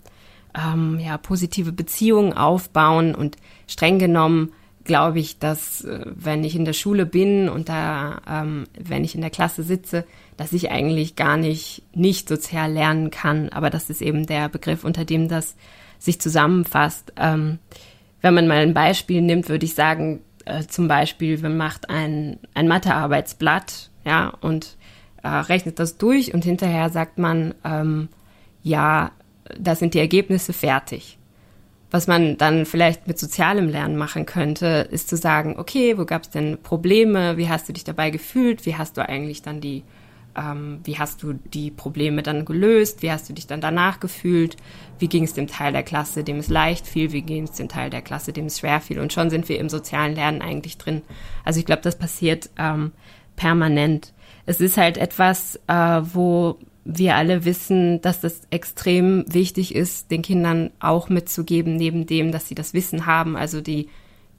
ähm, 0.55 0.99
ja, 0.99 1.17
positive 1.17 1.71
Beziehungen 1.71 2.33
aufbauen 2.33 3.15
und 3.15 3.37
streng 3.67 3.99
genommen 3.99 4.51
glaube 4.89 5.19
ich, 5.19 5.37
dass 5.37 5.85
äh, 5.85 6.01
wenn 6.05 6.43
ich 6.43 6.55
in 6.55 6.65
der 6.65 6.73
Schule 6.73 7.05
bin 7.05 7.47
und 7.47 7.69
da, 7.69 8.21
ähm, 8.27 8.65
wenn 8.77 9.05
ich 9.05 9.13
in 9.13 9.21
der 9.21 9.29
Klasse 9.29 9.61
sitze, 9.61 10.03
dass 10.35 10.51
ich 10.51 10.71
eigentlich 10.71 11.15
gar 11.15 11.37
nicht 11.37 11.83
nicht 11.93 12.27
sozial 12.27 12.73
lernen 12.73 13.11
kann. 13.11 13.49
Aber 13.49 13.69
das 13.69 13.89
ist 13.89 14.01
eben 14.01 14.25
der 14.25 14.49
Begriff, 14.49 14.83
unter 14.83 15.05
dem 15.05 15.29
das 15.29 15.55
sich 15.99 16.19
zusammenfasst. 16.19 17.13
Ähm, 17.17 17.59
wenn 18.21 18.33
man 18.33 18.47
mal 18.47 18.57
ein 18.57 18.73
Beispiel 18.73 19.21
nimmt, 19.21 19.47
würde 19.47 19.65
ich 19.65 19.75
sagen, 19.75 20.21
äh, 20.45 20.63
zum 20.63 20.87
Beispiel, 20.87 21.37
man 21.37 21.55
macht 21.55 21.89
ein, 21.89 22.39
ein 22.55 22.67
Mathearbeitsblatt, 22.67 23.91
ja, 24.05 24.33
und 24.41 24.75
äh, 25.21 25.27
rechnet 25.27 25.77
das 25.77 25.97
durch 25.97 26.33
und 26.33 26.43
hinterher 26.43 26.89
sagt 26.89 27.19
man, 27.19 27.53
ähm, 27.63 28.09
ja, 28.63 29.11
da 29.59 29.75
sind 29.75 29.93
die 29.93 29.99
Ergebnisse 29.99 30.51
fertig. 30.51 31.18
Was 31.91 32.05
man 32.05 32.37
dann 32.37 32.65
vielleicht 32.65 33.07
mit 33.07 33.17
sozialem 33.17 33.67
Lernen 33.67 33.95
machen 33.95 34.25
könnte, 34.27 34.87
ist 34.91 35.09
zu 35.09 35.17
sagen, 35.17 35.55
okay, 35.57 35.97
wo 35.97 36.05
gab 36.05 36.23
es 36.23 36.29
denn 36.29 36.59
Probleme? 36.61 37.37
Wie 37.37 37.49
hast 37.49 37.67
du 37.67 37.73
dich 37.73 37.83
dabei 37.83 38.11
gefühlt? 38.11 38.65
Wie 38.65 38.75
hast 38.75 38.97
du 38.97 39.07
eigentlich 39.07 39.41
dann 39.41 39.59
die, 39.59 39.83
ähm, 40.37 40.81
wie 40.83 40.99
hast 40.99 41.23
du 41.23 41.33
die 41.33 41.71
Probleme 41.71 42.21
dann 42.21 42.45
gelöst? 42.45 43.01
Wie 43.01 43.11
hast 43.11 43.27
du 43.27 43.33
dich 43.33 43.47
dann 43.47 43.59
danach 43.59 43.99
gefühlt? 43.99 44.55
Wie 44.99 45.07
ging 45.07 45.23
es 45.23 45.33
dem 45.33 45.47
Teil 45.47 45.73
der 45.73 45.81
Klasse, 45.81 46.23
dem 46.23 46.37
es 46.37 46.49
leicht 46.49 46.85
fiel? 46.85 47.11
Wie 47.11 47.23
ging 47.23 47.45
es 47.45 47.53
dem 47.53 47.69
Teil 47.69 47.89
der 47.89 48.03
Klasse, 48.03 48.33
dem 48.33 48.45
es 48.45 48.59
schwer 48.59 48.81
fiel? 48.81 48.99
Und 48.99 49.11
schon 49.11 49.31
sind 49.31 49.49
wir 49.49 49.57
im 49.57 49.69
sozialen 49.69 50.13
Lernen 50.13 50.43
eigentlich 50.43 50.77
drin. 50.77 51.01
Also 51.43 51.59
ich 51.59 51.65
glaube, 51.65 51.81
das 51.81 51.97
passiert 51.97 52.51
ähm, 52.59 52.91
permanent. 53.35 54.13
Es 54.45 54.61
ist 54.61 54.77
halt 54.77 54.97
etwas, 54.97 55.59
äh, 55.67 56.01
wo 56.13 56.59
wir 56.85 57.15
alle 57.15 57.45
wissen, 57.45 58.01
dass 58.01 58.21
das 58.21 58.41
extrem 58.49 59.25
wichtig 59.31 59.75
ist, 59.75 60.11
den 60.11 60.21
Kindern 60.21 60.71
auch 60.79 61.09
mitzugeben, 61.09 61.75
neben 61.75 62.05
dem, 62.05 62.31
dass 62.31 62.47
sie 62.47 62.55
das 62.55 62.73
Wissen 62.73 63.05
haben, 63.05 63.35
also 63.35 63.61
die, 63.61 63.89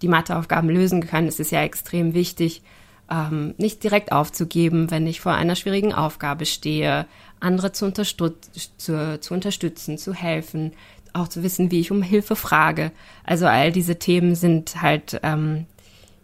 die 0.02 0.09
Matheaufgaben 0.09 0.68
lösen 0.68 1.06
können. 1.06 1.28
Es 1.28 1.40
ist 1.40 1.52
ja 1.52 1.62
extrem 1.62 2.14
wichtig, 2.14 2.62
ähm, 3.11 3.54
nicht 3.59 3.82
direkt 3.82 4.12
aufzugeben, 4.12 4.90
wenn 4.90 5.06
ich 5.06 5.20
vor 5.20 5.32
einer 5.32 5.56
schwierigen 5.56 5.92
Aufgabe 5.92 6.47
stehe, 6.47 7.06
andere 7.40 7.73
zu, 7.73 7.87
unterstütz 7.87 8.50
zu, 8.76 9.18
zu 9.20 9.35
unterstützen, 9.35 9.99
zu 9.99 10.14
helfen, 10.14 10.73
auch 11.12 11.28
zu 11.28 11.42
wissen, 11.42 11.70
wie 11.70 11.80
ich 11.80 11.90
um 11.90 12.02
Hilfe 12.02 12.37
frage. 12.37 12.92
Also 13.25 13.47
all 13.47 13.73
diese 13.73 13.99
Themen 13.99 14.35
sind 14.35 14.80
halt 14.80 15.20
ähm, 15.23 15.66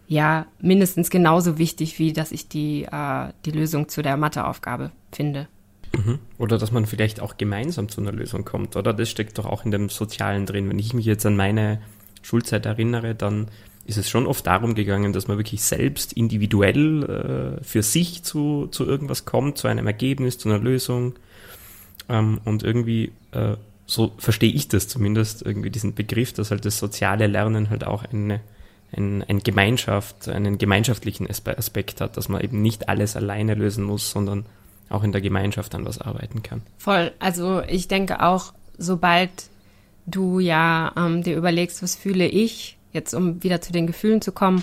ja 0.07 0.47
mindestens 0.61 1.11
genauso 1.11 1.59
wichtig, 1.59 1.99
wie 1.99 2.13
dass 2.13 2.33
ich 2.33 2.49
die, 2.49 2.85
äh, 2.85 3.29
die 3.45 3.51
Lösung 3.51 3.89
zu 3.89 4.03
der 4.03 4.17
Matheaufgabe 4.17 4.93
finde. 5.13 5.49
Mhm. 5.97 6.19
Oder 6.39 6.59
dass 6.59 6.73
man 6.73 6.87
vielleicht 6.87 7.21
auch 7.21 7.37
gemeinsam 7.37 7.89
zu 7.89 8.01
einer 8.01 8.13
Lösung 8.13 8.45
kommt, 8.45 8.77
oder? 8.77 8.93
Das 8.93 9.09
steckt 9.09 9.39
doch 9.39 9.47
auch 9.47 9.65
in 9.65 9.71
dem 9.71 9.89
Sozialen 9.89 10.47
drin. 10.47 10.69
Wenn 10.69 10.79
ich 10.79 10.95
mich 10.95 11.07
jetzt 11.07 11.25
an 11.27 11.37
meine 11.37 11.81
Schulzeit 12.23 12.67
erinnere, 12.67 13.15
dann 13.15 13.49
ist 13.87 13.99
es 13.99 14.11
schon 14.11 14.27
oft 14.27 14.47
darum 14.47 14.75
gegangen, 14.75 15.13
dass 15.13 15.29
man 15.29 15.39
wirklich 15.39 15.63
selbst 15.63 16.13
individuell 16.13 17.59
äh, 17.61 17.65
für 17.65 17.83
sich 17.83 18.25
zu, 18.25 18.67
zu 18.67 18.85
irgendwas 18.85 19.25
kommt, 19.25 19.59
zu 19.59 19.69
einem 19.69 19.87
Ergebnis, 19.87 20.39
zu 20.39 20.49
einer 20.49 20.59
Lösung. 20.59 21.15
Ähm, 22.09 22.41
und 22.45 22.65
irgendwie, 22.65 23.13
äh, 23.31 23.55
so 23.87 24.13
verstehe 24.19 24.53
ich 24.53 24.69
das 24.69 24.89
zumindest, 24.89 25.43
irgendwie 25.43 25.71
diesen 25.71 25.95
Begriff, 25.95 26.33
dass 26.33 26.51
halt 26.51 26.65
das 26.65 26.79
soziale 26.79 27.29
Lernen 27.29 27.71
halt 27.71 27.85
auch 27.87 28.05
eine, 28.05 28.41
ein, 28.91 29.23
ein 29.23 29.39
Gemeinschaft, 29.39 30.29
einen 30.29 30.59
gemeinschaftlichen 30.59 31.29
Aspekt 31.29 32.01
hat, 32.01 32.17
dass 32.17 32.29
man 32.29 32.43
eben 32.43 32.63
nicht 32.63 32.89
alles 32.89 33.15
alleine 33.15 33.55
lösen 33.55 33.85
muss, 33.85 34.11
sondern 34.11 34.47
auch 34.89 35.03
in 35.03 35.13
der 35.13 35.21
Gemeinschaft 35.21 35.75
an 35.75 35.85
was 35.85 36.01
arbeiten 36.01 36.43
kann. 36.43 36.63
Voll. 36.79 37.13
Also 37.19 37.63
ich 37.63 37.89
denke 37.89 38.23
auch, 38.23 38.53
sobald 38.79 39.31
du 40.07 40.39
ja 40.39 40.93
ähm, 40.97 41.23
dir 41.23 41.37
überlegst, 41.37 41.83
was 41.83 41.97
fühle 41.97 42.27
ich, 42.27 42.79
jetzt 42.93 43.15
um 43.15 43.43
wieder 43.43 43.61
zu 43.61 43.73
den 43.73 43.87
Gefühlen 43.87 44.21
zu 44.21 44.33
kommen, 44.33 44.63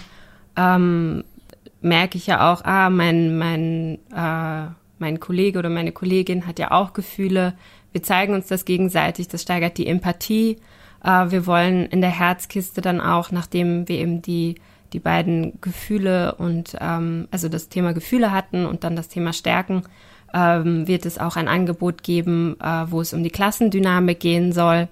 ähm, 0.55 1.23
merke 1.81 2.17
ich 2.17 2.27
ja 2.27 2.51
auch, 2.51 2.63
ah, 2.63 2.89
mein, 2.89 3.37
mein, 3.37 3.99
äh, 4.15 4.71
mein 4.99 5.19
Kollege 5.19 5.59
oder 5.59 5.69
meine 5.69 5.91
Kollegin 5.91 6.47
hat 6.47 6.59
ja 6.59 6.71
auch 6.71 6.93
Gefühle. 6.93 7.53
Wir 7.91 8.03
zeigen 8.03 8.33
uns 8.33 8.47
das 8.47 8.65
gegenseitig, 8.65 9.27
das 9.27 9.41
steigert 9.41 9.77
die 9.77 9.87
Empathie. 9.87 10.57
Äh, 11.03 11.31
wir 11.31 11.45
wollen 11.45 11.85
in 11.85 12.01
der 12.01 12.17
Herzkiste 12.17 12.81
dann 12.81 13.01
auch, 13.01 13.31
nachdem 13.31 13.87
wir 13.87 13.97
eben 13.97 14.21
die, 14.21 14.55
die 14.93 14.99
beiden 14.99 15.59
Gefühle 15.59 16.35
und 16.35 16.77
ähm, 16.79 17.27
also 17.31 17.49
das 17.49 17.67
Thema 17.67 17.93
Gefühle 17.93 18.31
hatten 18.31 18.65
und 18.65 18.83
dann 18.83 18.95
das 18.95 19.09
Thema 19.09 19.33
Stärken, 19.33 19.83
ähm, 20.33 20.87
wird 20.87 21.05
es 21.05 21.17
auch 21.17 21.35
ein 21.35 21.47
Angebot 21.47 22.03
geben, 22.03 22.57
äh, 22.59 22.85
wo 22.89 23.01
es 23.01 23.13
um 23.13 23.23
die 23.23 23.29
Klassendynamik 23.29 24.19
gehen 24.19 24.51
soll 24.51 24.87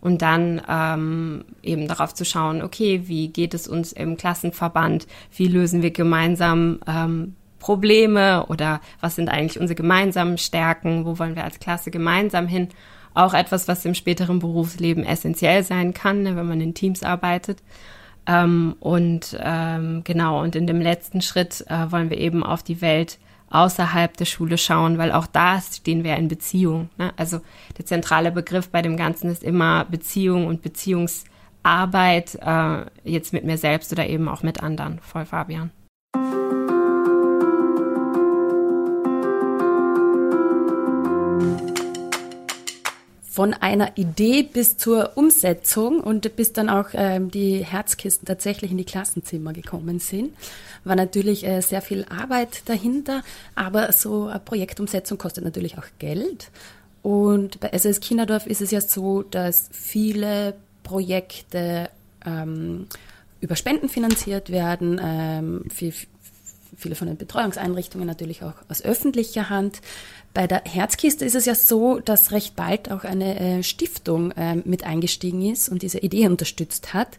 und 0.00 0.22
dann 0.22 0.62
ähm, 0.68 1.44
eben 1.62 1.88
darauf 1.88 2.14
zu 2.14 2.24
schauen, 2.24 2.62
okay, 2.62 3.02
wie 3.06 3.28
geht 3.28 3.54
es 3.54 3.66
uns 3.66 3.92
im 3.92 4.16
Klassenverband, 4.16 5.06
wie 5.34 5.48
lösen 5.48 5.82
wir 5.82 5.90
gemeinsam 5.90 6.80
ähm, 6.86 7.34
Probleme 7.58 8.46
oder 8.46 8.80
was 9.00 9.16
sind 9.16 9.28
eigentlich 9.28 9.58
unsere 9.58 9.74
gemeinsamen 9.74 10.38
Stärken, 10.38 11.04
wo 11.04 11.18
wollen 11.18 11.34
wir 11.34 11.44
als 11.44 11.58
Klasse 11.58 11.90
gemeinsam 11.90 12.46
hin. 12.46 12.68
Auch 13.14 13.34
etwas, 13.34 13.66
was 13.66 13.84
im 13.84 13.94
späteren 13.94 14.38
Berufsleben 14.38 15.02
essentiell 15.02 15.64
sein 15.64 15.92
kann, 15.92 16.22
ne, 16.22 16.36
wenn 16.36 16.46
man 16.46 16.60
in 16.60 16.74
Teams 16.74 17.02
arbeitet. 17.02 17.62
Ähm, 18.26 18.76
und 18.78 19.36
ähm, 19.40 20.02
genau, 20.04 20.42
und 20.42 20.54
in 20.54 20.66
dem 20.66 20.80
letzten 20.80 21.22
Schritt 21.22 21.64
äh, 21.68 21.90
wollen 21.90 22.10
wir 22.10 22.18
eben 22.18 22.44
auf 22.44 22.62
die 22.62 22.80
Welt 22.80 23.18
außerhalb 23.56 24.16
der 24.16 24.26
Schule 24.26 24.58
schauen, 24.58 24.98
weil 24.98 25.12
auch 25.12 25.26
da 25.26 25.60
stehen 25.60 26.04
wir 26.04 26.16
in 26.16 26.28
Beziehung. 26.28 26.90
Ne? 26.98 27.12
Also 27.16 27.40
der 27.78 27.86
zentrale 27.86 28.30
Begriff 28.30 28.68
bei 28.68 28.82
dem 28.82 28.96
Ganzen 28.96 29.30
ist 29.30 29.42
immer 29.42 29.86
Beziehung 29.86 30.46
und 30.46 30.62
Beziehungsarbeit, 30.62 32.38
äh, 32.42 32.84
jetzt 33.04 33.32
mit 33.32 33.44
mir 33.44 33.56
selbst 33.56 33.92
oder 33.92 34.06
eben 34.06 34.28
auch 34.28 34.42
mit 34.42 34.62
anderen. 34.62 34.98
Voll 35.00 35.24
Fabian. 35.24 35.70
Von 43.36 43.52
einer 43.52 43.98
Idee 43.98 44.44
bis 44.44 44.78
zur 44.78 45.18
Umsetzung 45.18 46.00
und 46.00 46.36
bis 46.36 46.54
dann 46.54 46.70
auch 46.70 46.86
ähm, 46.94 47.30
die 47.30 47.62
Herzkisten 47.62 48.24
tatsächlich 48.24 48.70
in 48.70 48.78
die 48.78 48.86
Klassenzimmer 48.86 49.52
gekommen 49.52 49.98
sind, 49.98 50.32
war 50.84 50.96
natürlich 50.96 51.46
äh, 51.46 51.60
sehr 51.60 51.82
viel 51.82 52.06
Arbeit 52.08 52.62
dahinter, 52.64 53.22
aber 53.54 53.92
so 53.92 54.28
eine 54.28 54.40
Projektumsetzung 54.40 55.18
kostet 55.18 55.44
natürlich 55.44 55.76
auch 55.76 55.84
Geld. 55.98 56.50
Und 57.02 57.60
bei 57.60 57.76
SOS 57.76 58.00
Kinderdorf 58.00 58.46
ist 58.46 58.62
es 58.62 58.70
ja 58.70 58.80
so, 58.80 59.20
dass 59.20 59.68
viele 59.70 60.54
Projekte 60.82 61.90
ähm, 62.24 62.86
über 63.42 63.54
Spenden 63.54 63.90
finanziert 63.90 64.48
werden, 64.48 64.98
ähm, 65.04 65.64
für, 65.68 65.92
viele 66.76 66.94
von 66.94 67.08
den 67.08 67.16
Betreuungseinrichtungen 67.16 68.06
natürlich 68.06 68.42
auch 68.42 68.54
aus 68.68 68.82
öffentlicher 68.82 69.50
Hand. 69.50 69.80
Bei 70.34 70.46
der 70.46 70.62
Herzkiste 70.64 71.24
ist 71.24 71.34
es 71.34 71.46
ja 71.46 71.54
so, 71.54 71.98
dass 71.98 72.32
recht 72.32 72.56
bald 72.56 72.90
auch 72.90 73.04
eine 73.04 73.38
äh, 73.38 73.62
Stiftung 73.62 74.32
äh, 74.32 74.56
mit 74.56 74.84
eingestiegen 74.84 75.42
ist 75.42 75.68
und 75.68 75.82
diese 75.82 75.98
Idee 75.98 76.26
unterstützt 76.26 76.94
hat. 76.94 77.18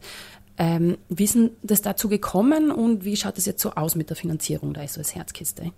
Ähm, 0.57 0.97
wie 1.09 1.23
ist 1.23 1.35
denn 1.35 1.51
das 1.61 1.81
dazu 1.81 2.09
gekommen 2.09 2.71
und 2.71 3.05
wie 3.05 3.15
schaut 3.15 3.37
es 3.37 3.45
jetzt 3.45 3.61
so 3.61 3.71
aus 3.71 3.95
mit 3.95 4.09
der 4.09 4.17
Finanzierung 4.17 4.73
der 4.73 4.87
SOS 4.87 5.15
Herzkiste? 5.15 5.71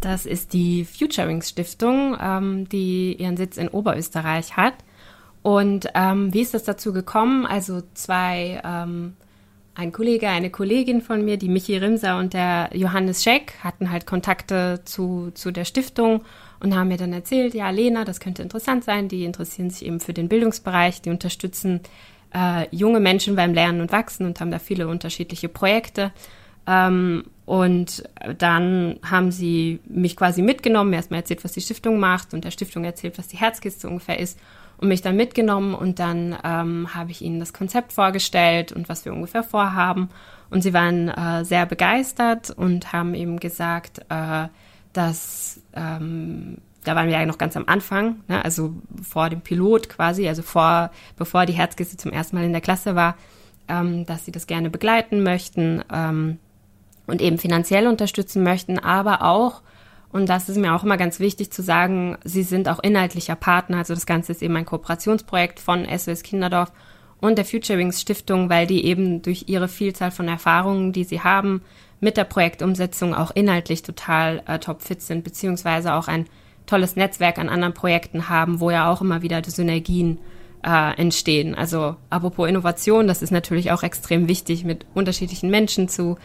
Das 0.00 0.26
ist 0.26 0.52
die 0.52 0.84
Futurings 0.84 1.48
Stiftung, 1.48 2.16
ähm, 2.20 2.68
die 2.68 3.14
ihren 3.14 3.36
Sitz 3.36 3.56
in 3.56 3.68
Oberösterreich 3.68 4.56
hat. 4.56 4.74
Und 5.42 5.88
ähm, 5.94 6.32
wie 6.32 6.42
ist 6.42 6.54
das 6.54 6.64
dazu 6.64 6.92
gekommen? 6.92 7.46
Also 7.46 7.82
zwei 7.94 8.60
ähm, 8.64 9.14
ein 9.76 9.92
Kollege, 9.92 10.28
eine 10.28 10.48
Kollegin 10.50 11.02
von 11.02 11.22
mir, 11.24 11.36
die 11.36 11.50
Michi 11.50 11.76
Rimser 11.76 12.18
und 12.18 12.32
der 12.32 12.70
Johannes 12.72 13.22
Scheck, 13.22 13.54
hatten 13.62 13.90
halt 13.90 14.06
Kontakte 14.06 14.80
zu, 14.84 15.30
zu 15.34 15.50
der 15.50 15.66
Stiftung 15.66 16.24
und 16.60 16.74
haben 16.74 16.88
mir 16.88 16.96
dann 16.96 17.12
erzählt, 17.12 17.52
ja, 17.52 17.68
Lena, 17.68 18.04
das 18.04 18.18
könnte 18.18 18.42
interessant 18.42 18.84
sein, 18.84 19.08
die 19.08 19.24
interessieren 19.24 19.68
sich 19.68 19.86
eben 19.86 20.00
für 20.00 20.14
den 20.14 20.28
Bildungsbereich, 20.28 21.02
die 21.02 21.10
unterstützen 21.10 21.80
äh, 22.34 22.66
junge 22.74 23.00
Menschen 23.00 23.36
beim 23.36 23.52
Lernen 23.52 23.82
und 23.82 23.92
Wachsen 23.92 24.24
und 24.24 24.40
haben 24.40 24.50
da 24.50 24.58
viele 24.58 24.88
unterschiedliche 24.88 25.50
Projekte. 25.50 26.10
Ähm, 26.66 27.24
und 27.44 28.08
dann 28.38 28.98
haben 29.04 29.30
sie 29.30 29.80
mich 29.84 30.16
quasi 30.16 30.40
mitgenommen, 30.40 30.94
erstmal 30.94 31.20
erzählt, 31.20 31.44
was 31.44 31.52
die 31.52 31.60
Stiftung 31.60 32.00
macht 32.00 32.32
und 32.32 32.44
der 32.44 32.50
Stiftung 32.50 32.84
erzählt, 32.84 33.18
was 33.18 33.28
die 33.28 33.36
Herzkiste 33.36 33.88
ungefähr 33.88 34.18
ist 34.18 34.38
und 34.78 34.88
mich 34.88 35.02
dann 35.02 35.16
mitgenommen 35.16 35.74
und 35.74 35.98
dann 35.98 36.36
ähm, 36.44 36.94
habe 36.94 37.10
ich 37.10 37.22
ihnen 37.22 37.40
das 37.40 37.52
Konzept 37.52 37.92
vorgestellt 37.92 38.72
und 38.72 38.88
was 38.88 39.04
wir 39.04 39.12
ungefähr 39.12 39.42
vorhaben. 39.42 40.10
Und 40.50 40.62
sie 40.62 40.74
waren 40.74 41.08
äh, 41.08 41.44
sehr 41.44 41.66
begeistert 41.66 42.50
und 42.50 42.92
haben 42.92 43.14
eben 43.14 43.40
gesagt, 43.40 44.00
äh, 44.08 44.48
dass 44.92 45.60
ähm, 45.74 46.58
da 46.86 46.94
waren 46.94 47.08
wir 47.08 47.18
ja 47.18 47.26
noch 47.26 47.38
ganz 47.38 47.56
am 47.56 47.64
Anfang, 47.66 48.20
ne? 48.28 48.44
also 48.44 48.74
vor 49.02 49.28
dem 49.28 49.40
Pilot 49.40 49.88
quasi, 49.88 50.28
also 50.28 50.42
vor, 50.42 50.90
bevor 51.16 51.44
die 51.44 51.52
Herzkiste 51.52 51.96
zum 51.96 52.12
ersten 52.12 52.36
Mal 52.36 52.44
in 52.44 52.52
der 52.52 52.60
Klasse 52.60 52.94
war, 52.94 53.16
ähm, 53.66 54.06
dass 54.06 54.24
sie 54.24 54.30
das 54.30 54.46
gerne 54.46 54.70
begleiten 54.70 55.24
möchten 55.24 55.82
ähm, 55.92 56.38
und 57.08 57.20
eben 57.20 57.38
finanziell 57.38 57.88
unterstützen 57.88 58.44
möchten, 58.44 58.78
aber 58.78 59.22
auch 59.22 59.62
und 60.16 60.28
das 60.28 60.48
ist 60.48 60.56
mir 60.56 60.74
auch 60.74 60.82
immer 60.82 60.96
ganz 60.96 61.20
wichtig 61.20 61.50
zu 61.50 61.62
sagen, 61.62 62.16
sie 62.24 62.42
sind 62.42 62.68
auch 62.68 62.78
inhaltlicher 62.82 63.36
Partner. 63.36 63.78
Also 63.78 63.94
das 63.94 64.06
Ganze 64.06 64.32
ist 64.32 64.42
eben 64.42 64.56
ein 64.56 64.64
Kooperationsprojekt 64.64 65.60
von 65.60 65.86
SOS 65.86 66.22
Kinderdorf 66.22 66.72
und 67.20 67.36
der 67.36 67.44
Future 67.44 67.78
Wings 67.78 68.00
Stiftung, 68.00 68.48
weil 68.48 68.66
die 68.66 68.86
eben 68.86 69.20
durch 69.20 69.44
ihre 69.48 69.68
Vielzahl 69.68 70.10
von 70.10 70.26
Erfahrungen, 70.26 70.92
die 70.92 71.04
sie 71.04 71.20
haben, 71.20 71.62
mit 72.00 72.16
der 72.16 72.24
Projektumsetzung 72.24 73.14
auch 73.14 73.30
inhaltlich 73.30 73.82
total 73.82 74.42
äh, 74.46 74.58
topfit 74.58 75.02
sind, 75.02 75.22
beziehungsweise 75.22 75.92
auch 75.92 76.08
ein 76.08 76.26
tolles 76.64 76.96
Netzwerk 76.96 77.38
an 77.38 77.48
anderen 77.48 77.74
Projekten 77.74 78.28
haben, 78.28 78.60
wo 78.60 78.70
ja 78.70 78.90
auch 78.90 79.02
immer 79.02 79.20
wieder 79.20 79.42
Synergien 79.44 80.18
äh, 80.64 80.98
entstehen. 80.98 81.54
Also 81.54 81.96
apropos 82.08 82.48
Innovation, 82.48 83.06
das 83.06 83.22
ist 83.22 83.32
natürlich 83.32 83.70
auch 83.70 83.82
extrem 83.82 84.28
wichtig, 84.28 84.64
mit 84.64 84.86
unterschiedlichen 84.94 85.50
Menschen 85.50 85.88
zu 85.88 86.16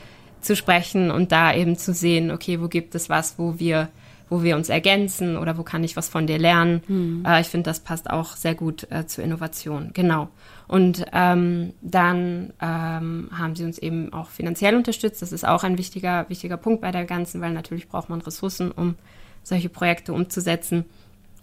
zu 0.41 0.55
sprechen 0.55 1.11
und 1.11 1.31
da 1.31 1.53
eben 1.53 1.77
zu 1.77 1.93
sehen, 1.93 2.31
okay, 2.31 2.61
wo 2.61 2.67
gibt 2.67 2.95
es 2.95 3.09
was, 3.09 3.37
wo 3.37 3.59
wir, 3.59 3.89
wo 4.29 4.43
wir 4.43 4.55
uns 4.55 4.69
ergänzen 4.69 5.37
oder 5.37 5.57
wo 5.57 5.63
kann 5.63 5.83
ich 5.83 5.95
was 5.95 6.09
von 6.09 6.27
dir 6.27 6.37
lernen. 6.37 6.81
Mhm. 6.87 7.25
Äh, 7.25 7.41
ich 7.41 7.47
finde, 7.47 7.69
das 7.69 7.79
passt 7.79 8.09
auch 8.09 8.35
sehr 8.35 8.55
gut 8.55 8.87
äh, 8.91 9.05
zur 9.05 9.23
Innovation. 9.23 9.91
Genau. 9.93 10.29
Und 10.67 11.05
ähm, 11.11 11.73
dann 11.81 12.53
ähm, 12.61 13.29
haben 13.37 13.55
sie 13.55 13.65
uns 13.65 13.77
eben 13.77 14.13
auch 14.13 14.29
finanziell 14.29 14.75
unterstützt. 14.75 15.21
Das 15.21 15.31
ist 15.31 15.45
auch 15.45 15.63
ein 15.63 15.77
wichtiger, 15.77 16.29
wichtiger 16.29 16.57
Punkt 16.57 16.81
bei 16.81 16.91
der 16.91 17.05
ganzen, 17.05 17.41
weil 17.41 17.51
natürlich 17.51 17.89
braucht 17.89 18.09
man 18.09 18.21
Ressourcen, 18.21 18.71
um 18.71 18.95
solche 19.43 19.69
Projekte 19.69 20.13
umzusetzen. 20.13 20.85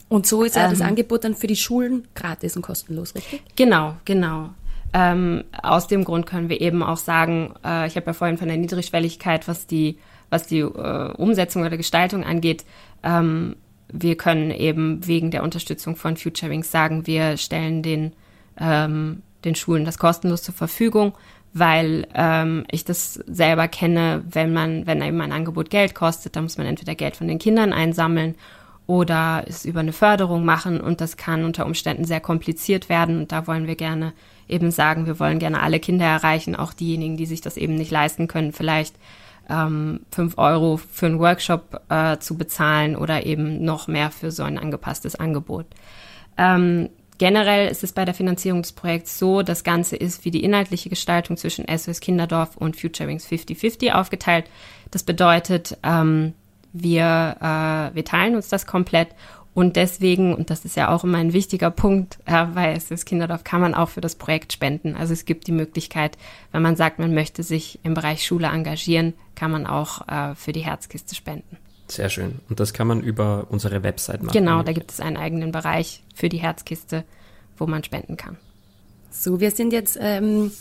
Und 0.08 0.26
so 0.26 0.42
ist 0.42 0.56
ja 0.56 0.64
ähm, 0.64 0.70
das 0.70 0.80
Angebot 0.80 1.24
dann 1.24 1.34
für 1.34 1.46
die 1.46 1.56
Schulen 1.56 2.08
gratis 2.14 2.56
und 2.56 2.62
kostenlos, 2.62 3.14
richtig? 3.14 3.42
Genau, 3.56 3.96
genau. 4.04 4.50
Ähm, 4.92 5.44
aus 5.62 5.86
dem 5.86 6.04
Grund 6.04 6.26
können 6.26 6.48
wir 6.48 6.60
eben 6.60 6.82
auch 6.82 6.96
sagen, 6.96 7.54
äh, 7.64 7.86
ich 7.86 7.96
habe 7.96 8.06
ja 8.06 8.12
vorhin 8.12 8.38
von 8.38 8.48
der 8.48 8.56
Niedrigschwelligkeit, 8.56 9.46
was 9.46 9.66
die, 9.66 9.98
was 10.30 10.46
die 10.46 10.60
äh, 10.60 11.12
Umsetzung 11.12 11.62
oder 11.62 11.76
Gestaltung 11.76 12.24
angeht, 12.24 12.64
ähm, 13.02 13.56
wir 13.90 14.16
können 14.16 14.50
eben 14.50 15.06
wegen 15.06 15.30
der 15.30 15.42
Unterstützung 15.42 15.96
von 15.96 16.16
Future 16.16 16.50
Wings 16.50 16.70
sagen, 16.70 17.06
wir 17.06 17.36
stellen 17.36 17.82
den, 17.82 18.12
ähm, 18.58 19.22
den 19.44 19.54
Schulen 19.54 19.84
das 19.84 19.98
kostenlos 19.98 20.42
zur 20.42 20.54
Verfügung, 20.54 21.14
weil 21.54 22.06
ähm, 22.14 22.64
ich 22.70 22.84
das 22.84 23.14
selber 23.14 23.68
kenne, 23.68 24.22
wenn 24.30 24.52
man, 24.52 24.86
wenn 24.86 25.00
eben 25.00 25.20
ein 25.20 25.32
Angebot 25.32 25.70
Geld 25.70 25.94
kostet, 25.94 26.36
dann 26.36 26.44
muss 26.44 26.58
man 26.58 26.66
entweder 26.66 26.94
Geld 26.94 27.16
von 27.16 27.28
den 27.28 27.38
Kindern 27.38 27.72
einsammeln 27.72 28.34
oder 28.86 29.44
es 29.46 29.64
über 29.64 29.80
eine 29.80 29.92
Förderung 29.92 30.44
machen 30.44 30.80
und 30.80 31.00
das 31.00 31.16
kann 31.16 31.44
unter 31.44 31.66
Umständen 31.66 32.04
sehr 32.04 32.20
kompliziert 32.20 32.88
werden 32.88 33.18
und 33.18 33.32
da 33.32 33.46
wollen 33.46 33.66
wir 33.66 33.76
gerne 33.76 34.12
eben 34.48 34.70
sagen, 34.70 35.06
wir 35.06 35.18
wollen 35.20 35.38
gerne 35.38 35.60
alle 35.62 35.80
Kinder 35.80 36.06
erreichen, 36.06 36.56
auch 36.56 36.72
diejenigen, 36.72 37.16
die 37.16 37.26
sich 37.26 37.40
das 37.40 37.56
eben 37.56 37.74
nicht 37.74 37.90
leisten 37.90 38.28
können, 38.28 38.52
vielleicht 38.52 38.94
ähm, 39.48 40.00
fünf 40.10 40.36
Euro 40.38 40.76
für 40.76 41.06
einen 41.06 41.18
Workshop 41.18 41.80
äh, 41.88 42.18
zu 42.18 42.36
bezahlen 42.36 42.96
oder 42.96 43.24
eben 43.26 43.64
noch 43.64 43.88
mehr 43.88 44.10
für 44.10 44.30
so 44.30 44.42
ein 44.42 44.58
angepasstes 44.58 45.16
Angebot. 45.16 45.66
Ähm, 46.36 46.90
generell 47.18 47.68
ist 47.68 47.82
es 47.82 47.92
bei 47.92 48.04
der 48.04 48.14
Finanzierung 48.14 48.62
des 48.62 48.72
Projekts 48.72 49.18
so, 49.18 49.42
das 49.42 49.64
Ganze 49.64 49.96
ist 49.96 50.24
wie 50.24 50.30
die 50.30 50.44
inhaltliche 50.44 50.88
Gestaltung 50.88 51.36
zwischen 51.36 51.66
SOS 51.66 52.00
Kinderdorf 52.00 52.56
und 52.56 52.76
Future 52.76 53.08
Wings 53.08 53.26
50-50 53.26 53.92
aufgeteilt. 53.92 54.46
Das 54.90 55.02
bedeutet, 55.02 55.76
ähm, 55.82 56.34
wir, 56.72 57.36
äh, 57.40 57.94
wir 57.94 58.04
teilen 58.04 58.36
uns 58.36 58.48
das 58.48 58.66
komplett 58.66 59.08
und 59.58 59.74
deswegen, 59.74 60.36
und 60.36 60.50
das 60.50 60.64
ist 60.64 60.76
ja 60.76 60.94
auch 60.94 61.02
immer 61.02 61.18
ein 61.18 61.32
wichtiger 61.32 61.72
Punkt, 61.72 62.20
äh, 62.26 62.46
weil 62.52 62.76
es 62.76 62.92
ist 62.92 63.06
Kinderdorf, 63.06 63.42
kann 63.42 63.60
man 63.60 63.74
auch 63.74 63.88
für 63.88 64.00
das 64.00 64.14
Projekt 64.14 64.52
spenden. 64.52 64.94
Also 64.94 65.12
es 65.12 65.24
gibt 65.24 65.48
die 65.48 65.52
Möglichkeit, 65.52 66.16
wenn 66.52 66.62
man 66.62 66.76
sagt, 66.76 67.00
man 67.00 67.12
möchte 67.12 67.42
sich 67.42 67.80
im 67.82 67.92
Bereich 67.92 68.24
Schule 68.24 68.46
engagieren, 68.46 69.14
kann 69.34 69.50
man 69.50 69.66
auch 69.66 70.06
äh, 70.06 70.36
für 70.36 70.52
die 70.52 70.60
Herzkiste 70.60 71.16
spenden. 71.16 71.56
Sehr 71.88 72.08
schön. 72.08 72.38
Und 72.48 72.60
das 72.60 72.72
kann 72.72 72.86
man 72.86 73.02
über 73.02 73.48
unsere 73.50 73.82
Website 73.82 74.22
machen. 74.22 74.32
Genau, 74.32 74.62
da 74.62 74.70
gibt 74.70 74.92
es 74.92 75.00
einen 75.00 75.16
eigenen 75.16 75.50
Bereich 75.50 76.04
für 76.14 76.28
die 76.28 76.38
Herzkiste, 76.38 77.02
wo 77.56 77.66
man 77.66 77.82
spenden 77.82 78.16
kann. 78.16 78.36
So, 79.10 79.40
wir 79.40 79.50
sind 79.50 79.72
jetzt 79.72 79.98
ähm, 80.00 80.52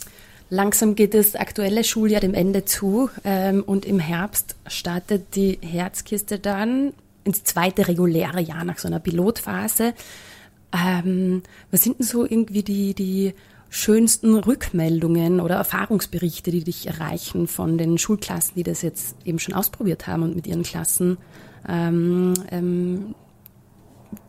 langsam 0.50 0.96
geht 0.96 1.14
das 1.14 1.36
aktuelle 1.36 1.84
Schuljahr 1.84 2.20
dem 2.20 2.34
Ende 2.34 2.64
zu 2.64 3.10
ähm, 3.22 3.62
und 3.62 3.86
im 3.86 4.00
Herbst 4.00 4.56
startet 4.66 5.36
die 5.36 5.60
Herzkiste 5.62 6.40
dann 6.40 6.94
ins 7.24 7.44
zweite 7.44 7.88
reguläre 7.88 8.40
Jahr 8.40 8.64
nach 8.64 8.78
so 8.78 8.88
einer 8.88 9.00
Pilotphase. 9.00 9.94
Ähm, 10.72 11.42
was 11.70 11.82
sind 11.82 11.98
denn 11.98 12.06
so 12.06 12.24
irgendwie 12.24 12.62
die, 12.62 12.94
die 12.94 13.34
schönsten 13.70 14.34
Rückmeldungen 14.34 15.40
oder 15.40 15.56
Erfahrungsberichte, 15.56 16.50
die 16.50 16.64
dich 16.64 16.86
erreichen 16.86 17.46
von 17.46 17.76
den 17.76 17.98
Schulklassen, 17.98 18.54
die 18.56 18.62
das 18.62 18.82
jetzt 18.82 19.16
eben 19.24 19.38
schon 19.38 19.54
ausprobiert 19.54 20.06
haben 20.06 20.22
und 20.22 20.34
mit 20.34 20.46
ihren 20.46 20.62
Klassen 20.62 21.18
ähm, 21.68 22.34
ähm, 22.50 23.14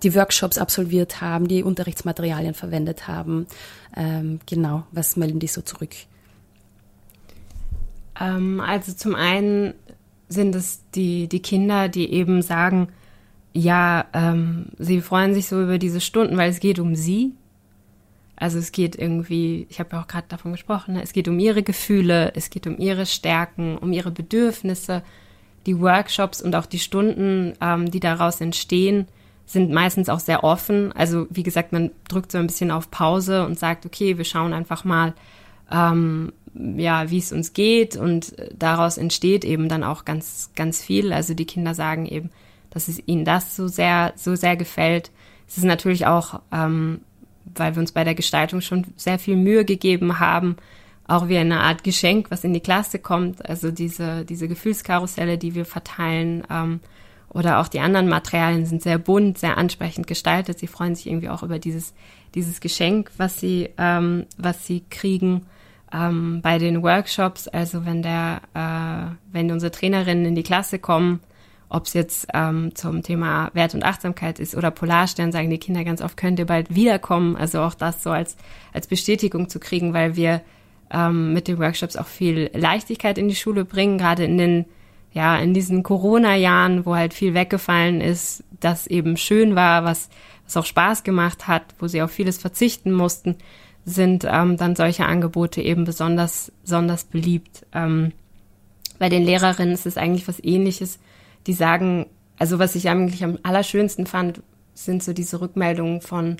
die 0.03 0.13
Workshops 0.13 0.57
absolviert 0.57 1.21
haben, 1.21 1.47
die 1.47 1.63
Unterrichtsmaterialien 1.63 2.53
verwendet 2.53 3.07
haben. 3.07 3.47
Ähm, 3.95 4.39
genau, 4.45 4.83
was 4.91 5.15
melden 5.15 5.39
die 5.39 5.47
so 5.47 5.61
zurück? 5.61 5.95
Ähm, 8.19 8.59
also 8.59 8.93
zum 8.93 9.15
einen 9.15 9.73
sind 10.29 10.55
es 10.55 10.83
die, 10.95 11.27
die 11.27 11.41
Kinder, 11.41 11.89
die 11.89 12.11
eben 12.13 12.41
sagen, 12.41 12.87
ja, 13.51 14.05
ähm, 14.13 14.67
sie 14.77 15.01
freuen 15.01 15.33
sich 15.33 15.47
so 15.47 15.61
über 15.61 15.79
diese 15.79 15.99
Stunden, 15.99 16.37
weil 16.37 16.51
es 16.51 16.59
geht 16.59 16.79
um 16.79 16.95
sie. 16.95 17.33
Also 18.35 18.57
es 18.57 18.71
geht 18.71 18.95
irgendwie, 18.95 19.67
ich 19.69 19.79
habe 19.79 19.89
ja 19.93 20.01
auch 20.01 20.07
gerade 20.07 20.27
davon 20.29 20.53
gesprochen, 20.53 20.93
ne? 20.93 21.03
es 21.03 21.11
geht 21.11 21.27
um 21.27 21.39
ihre 21.39 21.61
Gefühle, 21.61 22.31
es 22.35 22.49
geht 22.49 22.67
um 22.67 22.77
ihre 22.77 23.05
Stärken, 23.05 23.77
um 23.77 23.91
ihre 23.91 24.11
Bedürfnisse. 24.11 25.03
Die 25.65 25.77
Workshops 25.79 26.41
und 26.41 26.55
auch 26.55 26.65
die 26.65 26.79
Stunden, 26.79 27.53
ähm, 27.59 27.91
die 27.91 27.99
daraus 27.99 28.39
entstehen, 28.39 29.07
sind 29.45 29.71
meistens 29.71 30.07
auch 30.07 30.21
sehr 30.21 30.43
offen. 30.43 30.93
Also 30.93 31.27
wie 31.31 31.43
gesagt, 31.43 31.73
man 31.73 31.91
drückt 32.07 32.31
so 32.31 32.37
ein 32.37 32.47
bisschen 32.47 32.71
auf 32.71 32.89
Pause 32.91 33.45
und 33.45 33.59
sagt, 33.59 33.85
okay, 33.85 34.17
wir 34.17 34.25
schauen 34.25 34.53
einfach 34.53 34.85
mal, 34.85 35.13
ähm, 35.71 36.31
ja, 36.53 37.09
wie 37.09 37.19
es 37.19 37.31
uns 37.31 37.53
geht 37.53 37.95
und 37.95 38.33
daraus 38.57 38.97
entsteht 38.97 39.45
eben 39.45 39.69
dann 39.69 39.83
auch 39.83 40.05
ganz, 40.05 40.51
ganz 40.55 40.81
viel. 40.81 41.13
Also 41.13 41.33
die 41.33 41.45
Kinder 41.45 41.73
sagen 41.73 42.05
eben, 42.05 42.29
dass 42.69 42.87
es 42.87 43.01
ihnen 43.05 43.25
das 43.25 43.55
so 43.55 43.67
sehr, 43.67 44.13
so 44.15 44.35
sehr 44.35 44.55
gefällt. 44.55 45.11
Es 45.47 45.57
ist 45.57 45.63
natürlich 45.63 46.05
auch, 46.05 46.41
ähm, 46.51 47.01
weil 47.55 47.75
wir 47.75 47.81
uns 47.81 47.91
bei 47.91 48.03
der 48.03 48.15
Gestaltung 48.15 48.61
schon 48.61 48.85
sehr 48.95 49.19
viel 49.19 49.35
Mühe 49.35 49.65
gegeben 49.65 50.19
haben, 50.19 50.57
auch 51.07 51.27
wie 51.27 51.37
eine 51.37 51.61
Art 51.61 51.83
Geschenk, 51.83 52.29
was 52.29 52.43
in 52.43 52.53
die 52.53 52.59
Klasse 52.59 52.99
kommt. 52.99 53.47
Also 53.47 53.71
diese, 53.71 54.25
diese 54.25 54.47
Gefühlskarusselle, 54.47 55.37
die 55.37 55.55
wir 55.55 55.65
verteilen, 55.65 56.43
ähm, 56.49 56.79
oder 57.31 57.59
auch 57.59 57.67
die 57.67 57.79
anderen 57.79 58.09
Materialien 58.09 58.65
sind 58.65 58.81
sehr 58.81 58.97
bunt, 58.97 59.37
sehr 59.37 59.57
ansprechend 59.57 60.07
gestaltet. 60.07 60.57
Sie 60.57 60.67
freuen 60.67 60.95
sich 60.95 61.07
irgendwie 61.07 61.29
auch 61.29 61.43
über 61.43 61.59
dieses, 61.59 61.93
dieses 62.33 62.59
Geschenk, 62.59 63.11
was 63.17 63.39
sie, 63.39 63.69
ähm, 63.77 64.25
was 64.37 64.65
sie 64.65 64.83
kriegen 64.89 65.45
ähm, 65.93 66.41
bei 66.41 66.57
den 66.57 66.83
Workshops. 66.83 67.47
Also 67.47 67.85
wenn 67.85 68.01
der, 68.01 68.41
äh, 68.53 69.15
wenn 69.31 69.51
unsere 69.51 69.71
Trainerinnen 69.71 70.25
in 70.25 70.35
die 70.35 70.43
Klasse 70.43 70.79
kommen, 70.79 71.21
ob 71.69 71.85
es 71.85 71.93
jetzt 71.93 72.27
ähm, 72.33 72.73
zum 72.73 73.03
Thema 73.03 73.51
Wert 73.53 73.75
und 73.75 73.83
Achtsamkeit 73.83 74.39
ist 74.39 74.55
oder 74.55 74.71
Polarstern, 74.71 75.31
sagen 75.31 75.51
die 75.51 75.59
Kinder 75.59 75.83
ganz 75.83 76.01
oft, 76.01 76.17
könnt 76.17 76.39
ihr 76.39 76.47
bald 76.47 76.73
wiederkommen. 76.73 77.35
Also 77.35 77.61
auch 77.61 77.75
das 77.75 78.01
so 78.01 78.09
als, 78.09 78.37
als 78.73 78.87
Bestätigung 78.87 79.49
zu 79.49 79.59
kriegen, 79.59 79.93
weil 79.93 80.15
wir 80.15 80.41
ähm, 80.91 81.33
mit 81.33 81.47
den 81.47 81.59
Workshops 81.59 81.95
auch 81.95 82.07
viel 82.07 82.49
Leichtigkeit 82.53 83.19
in 83.19 83.27
die 83.27 83.35
Schule 83.35 83.65
bringen, 83.65 83.99
gerade 83.99 84.25
in 84.25 84.37
den 84.37 84.65
ja, 85.11 85.37
in 85.37 85.53
diesen 85.53 85.83
Corona-Jahren, 85.83 86.85
wo 86.85 86.95
halt 86.95 87.13
viel 87.13 87.33
weggefallen 87.33 87.99
ist, 88.01 88.43
das 88.59 88.85
eben 88.87 89.17
schön 89.17 89.55
war, 89.55 89.83
was, 89.83 90.09
was 90.45 90.57
auch 90.57 90.65
Spaß 90.65 91.03
gemacht 91.03 91.47
hat, 91.47 91.63
wo 91.79 91.87
sie 91.87 92.01
auf 92.01 92.11
vieles 92.11 92.37
verzichten 92.37 92.91
mussten, 92.91 93.37
sind 93.89 94.25
ähm, 94.29 94.57
dann 94.57 94.75
solche 94.75 95.05
Angebote 95.05 95.61
eben 95.61 95.83
besonders, 95.83 96.51
besonders 96.61 97.03
beliebt. 97.03 97.65
Ähm, 97.73 98.11
bei 98.97 99.09
den 99.09 99.23
Lehrerinnen 99.23 99.73
ist 99.73 99.85
es 99.85 99.97
eigentlich 99.97 100.27
was 100.27 100.43
ähnliches. 100.43 100.99
Die 101.47 101.53
sagen, 101.53 102.05
also 102.37 102.59
was 102.59 102.75
ich 102.75 102.89
eigentlich 102.89 103.23
am 103.23 103.39
allerschönsten 103.43 104.05
fand, 104.05 104.41
sind 104.73 105.03
so 105.03 105.13
diese 105.13 105.41
Rückmeldungen 105.41 106.01
von, 106.01 106.37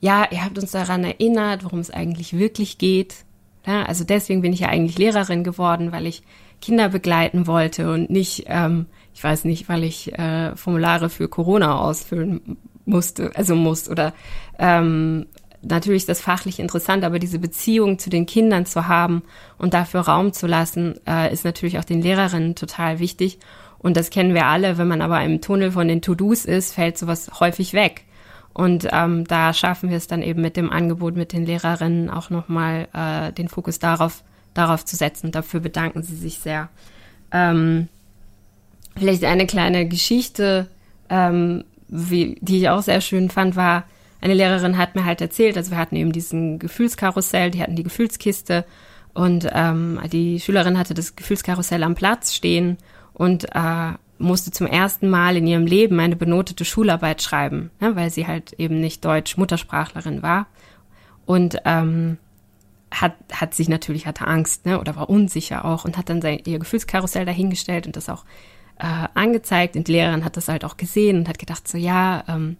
ja, 0.00 0.26
ihr 0.30 0.44
habt 0.44 0.58
uns 0.58 0.72
daran 0.72 1.04
erinnert, 1.04 1.64
worum 1.64 1.78
es 1.80 1.90
eigentlich 1.90 2.36
wirklich 2.36 2.78
geht. 2.78 3.24
Ja, 3.66 3.84
also 3.84 4.04
deswegen 4.04 4.42
bin 4.42 4.52
ich 4.52 4.60
ja 4.60 4.68
eigentlich 4.68 4.98
Lehrerin 4.98 5.44
geworden, 5.44 5.92
weil 5.92 6.06
ich 6.06 6.22
Kinder 6.60 6.88
begleiten 6.88 7.46
wollte 7.46 7.92
und 7.92 8.10
nicht, 8.10 8.44
ähm, 8.46 8.86
ich 9.14 9.22
weiß 9.22 9.44
nicht, 9.44 9.68
weil 9.68 9.84
ich 9.84 10.16
äh, 10.18 10.56
Formulare 10.56 11.10
für 11.10 11.28
Corona 11.28 11.78
ausfüllen 11.78 12.58
musste, 12.84 13.30
also 13.34 13.54
muss 13.54 13.88
oder 13.88 14.12
ähm, 14.58 15.26
natürlich 15.62 16.02
ist 16.02 16.08
das 16.08 16.20
fachlich 16.20 16.58
interessant, 16.58 17.04
aber 17.04 17.18
diese 17.18 17.38
Beziehung 17.38 17.98
zu 17.98 18.10
den 18.10 18.26
Kindern 18.26 18.66
zu 18.66 18.88
haben 18.88 19.22
und 19.58 19.74
dafür 19.74 20.00
Raum 20.00 20.32
zu 20.32 20.46
lassen, 20.46 20.94
äh, 21.06 21.32
ist 21.32 21.44
natürlich 21.44 21.78
auch 21.78 21.84
den 21.84 22.02
Lehrerinnen 22.02 22.54
total 22.54 22.98
wichtig. 22.98 23.38
Und 23.78 23.96
das 23.96 24.10
kennen 24.10 24.34
wir 24.34 24.46
alle. 24.46 24.78
Wenn 24.78 24.88
man 24.88 25.02
aber 25.02 25.22
im 25.22 25.40
Tunnel 25.40 25.72
von 25.72 25.88
den 25.88 26.02
To-Dos 26.02 26.44
ist, 26.44 26.74
fällt 26.74 26.98
sowas 26.98 27.30
häufig 27.40 27.72
weg. 27.72 28.04
Und 28.52 28.88
ähm, 28.92 29.24
da 29.26 29.54
schaffen 29.54 29.90
wir 29.90 29.96
es 29.96 30.06
dann 30.06 30.22
eben 30.22 30.42
mit 30.42 30.56
dem 30.56 30.70
Angebot 30.70 31.16
mit 31.16 31.32
den 31.32 31.46
Lehrerinnen 31.46 32.10
auch 32.10 32.30
nochmal 32.30 32.88
äh, 32.92 33.32
den 33.32 33.48
Fokus 33.48 33.78
darauf 33.78 34.22
darauf 34.54 34.84
zu 34.84 34.96
setzen. 34.96 35.32
Dafür 35.32 35.60
bedanken 35.60 36.02
sie 36.02 36.16
sich 36.16 36.38
sehr. 36.38 36.68
Ähm, 37.32 37.88
vielleicht 38.96 39.24
eine 39.24 39.46
kleine 39.46 39.86
Geschichte, 39.86 40.66
ähm, 41.08 41.64
wie, 41.88 42.36
die 42.40 42.58
ich 42.58 42.68
auch 42.68 42.82
sehr 42.82 43.00
schön 43.00 43.30
fand, 43.30 43.56
war, 43.56 43.84
eine 44.20 44.34
Lehrerin 44.34 44.76
hat 44.78 44.94
mir 44.94 45.04
halt 45.04 45.20
erzählt, 45.20 45.56
also 45.56 45.70
wir 45.70 45.78
hatten 45.78 45.96
eben 45.96 46.12
diesen 46.12 46.58
Gefühlskarussell, 46.58 47.50
die 47.50 47.62
hatten 47.62 47.76
die 47.76 47.82
Gefühlskiste 47.82 48.64
und 49.14 49.48
ähm, 49.52 50.00
die 50.12 50.40
Schülerin 50.40 50.78
hatte 50.78 50.94
das 50.94 51.16
Gefühlskarussell 51.16 51.82
am 51.82 51.94
Platz 51.94 52.34
stehen 52.34 52.78
und 53.12 53.46
äh, 53.54 53.92
musste 54.18 54.50
zum 54.50 54.66
ersten 54.66 55.08
Mal 55.08 55.36
in 55.36 55.46
ihrem 55.46 55.66
Leben 55.66 55.98
eine 55.98 56.16
benotete 56.16 56.64
Schularbeit 56.64 57.22
schreiben, 57.22 57.70
ne, 57.80 57.96
weil 57.96 58.10
sie 58.10 58.26
halt 58.26 58.52
eben 58.54 58.80
nicht 58.80 59.04
Deutsch-Muttersprachlerin 59.04 60.22
war. 60.22 60.46
Und 61.24 61.58
ähm, 61.64 62.18
hat, 62.90 63.14
hat 63.32 63.54
sich 63.54 63.68
natürlich, 63.68 64.06
hatte 64.06 64.26
Angst 64.26 64.66
ne, 64.66 64.80
oder 64.80 64.96
war 64.96 65.08
unsicher 65.08 65.64
auch 65.64 65.84
und 65.84 65.96
hat 65.96 66.10
dann 66.10 66.20
sein, 66.20 66.40
ihr 66.44 66.58
Gefühlskarussell 66.58 67.24
dahingestellt 67.24 67.86
und 67.86 67.96
das 67.96 68.08
auch 68.08 68.24
äh, 68.78 69.08
angezeigt. 69.14 69.76
Und 69.76 69.88
die 69.88 69.92
Lehrerin 69.92 70.24
hat 70.24 70.36
das 70.36 70.48
halt 70.48 70.64
auch 70.64 70.76
gesehen 70.76 71.18
und 71.18 71.28
hat 71.28 71.38
gedacht, 71.38 71.66
so 71.66 71.78
ja, 71.78 72.24
ähm, 72.28 72.56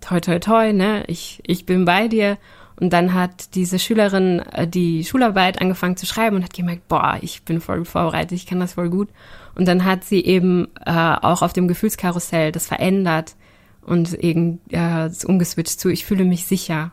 toi, 0.00 0.20
toi, 0.20 0.38
toi, 0.38 0.72
ne, 0.72 1.04
ich, 1.06 1.40
ich 1.46 1.66
bin 1.66 1.84
bei 1.84 2.08
dir. 2.08 2.38
Und 2.80 2.94
dann 2.94 3.12
hat 3.12 3.54
diese 3.54 3.78
Schülerin 3.78 4.40
äh, 4.52 4.66
die 4.66 5.04
Schularbeit 5.04 5.60
angefangen 5.60 5.98
zu 5.98 6.06
schreiben 6.06 6.36
und 6.36 6.44
hat 6.44 6.54
gemerkt, 6.54 6.88
boah, 6.88 7.18
ich 7.20 7.42
bin 7.42 7.60
voll 7.60 7.84
vorbereitet, 7.84 8.32
ich 8.32 8.46
kann 8.46 8.58
das 8.58 8.72
voll 8.72 8.88
gut. 8.88 9.08
Und 9.54 9.68
dann 9.68 9.84
hat 9.84 10.04
sie 10.04 10.24
eben 10.24 10.68
äh, 10.86 10.90
auch 10.90 11.42
auf 11.42 11.52
dem 11.52 11.68
Gefühlskarussell 11.68 12.52
das 12.52 12.66
verändert 12.66 13.36
und 13.82 14.14
eben 14.14 14.60
äh, 14.70 15.10
umgeswitcht 15.26 15.78
zu, 15.78 15.90
ich 15.90 16.06
fühle 16.06 16.24
mich 16.24 16.46
sicher. 16.46 16.92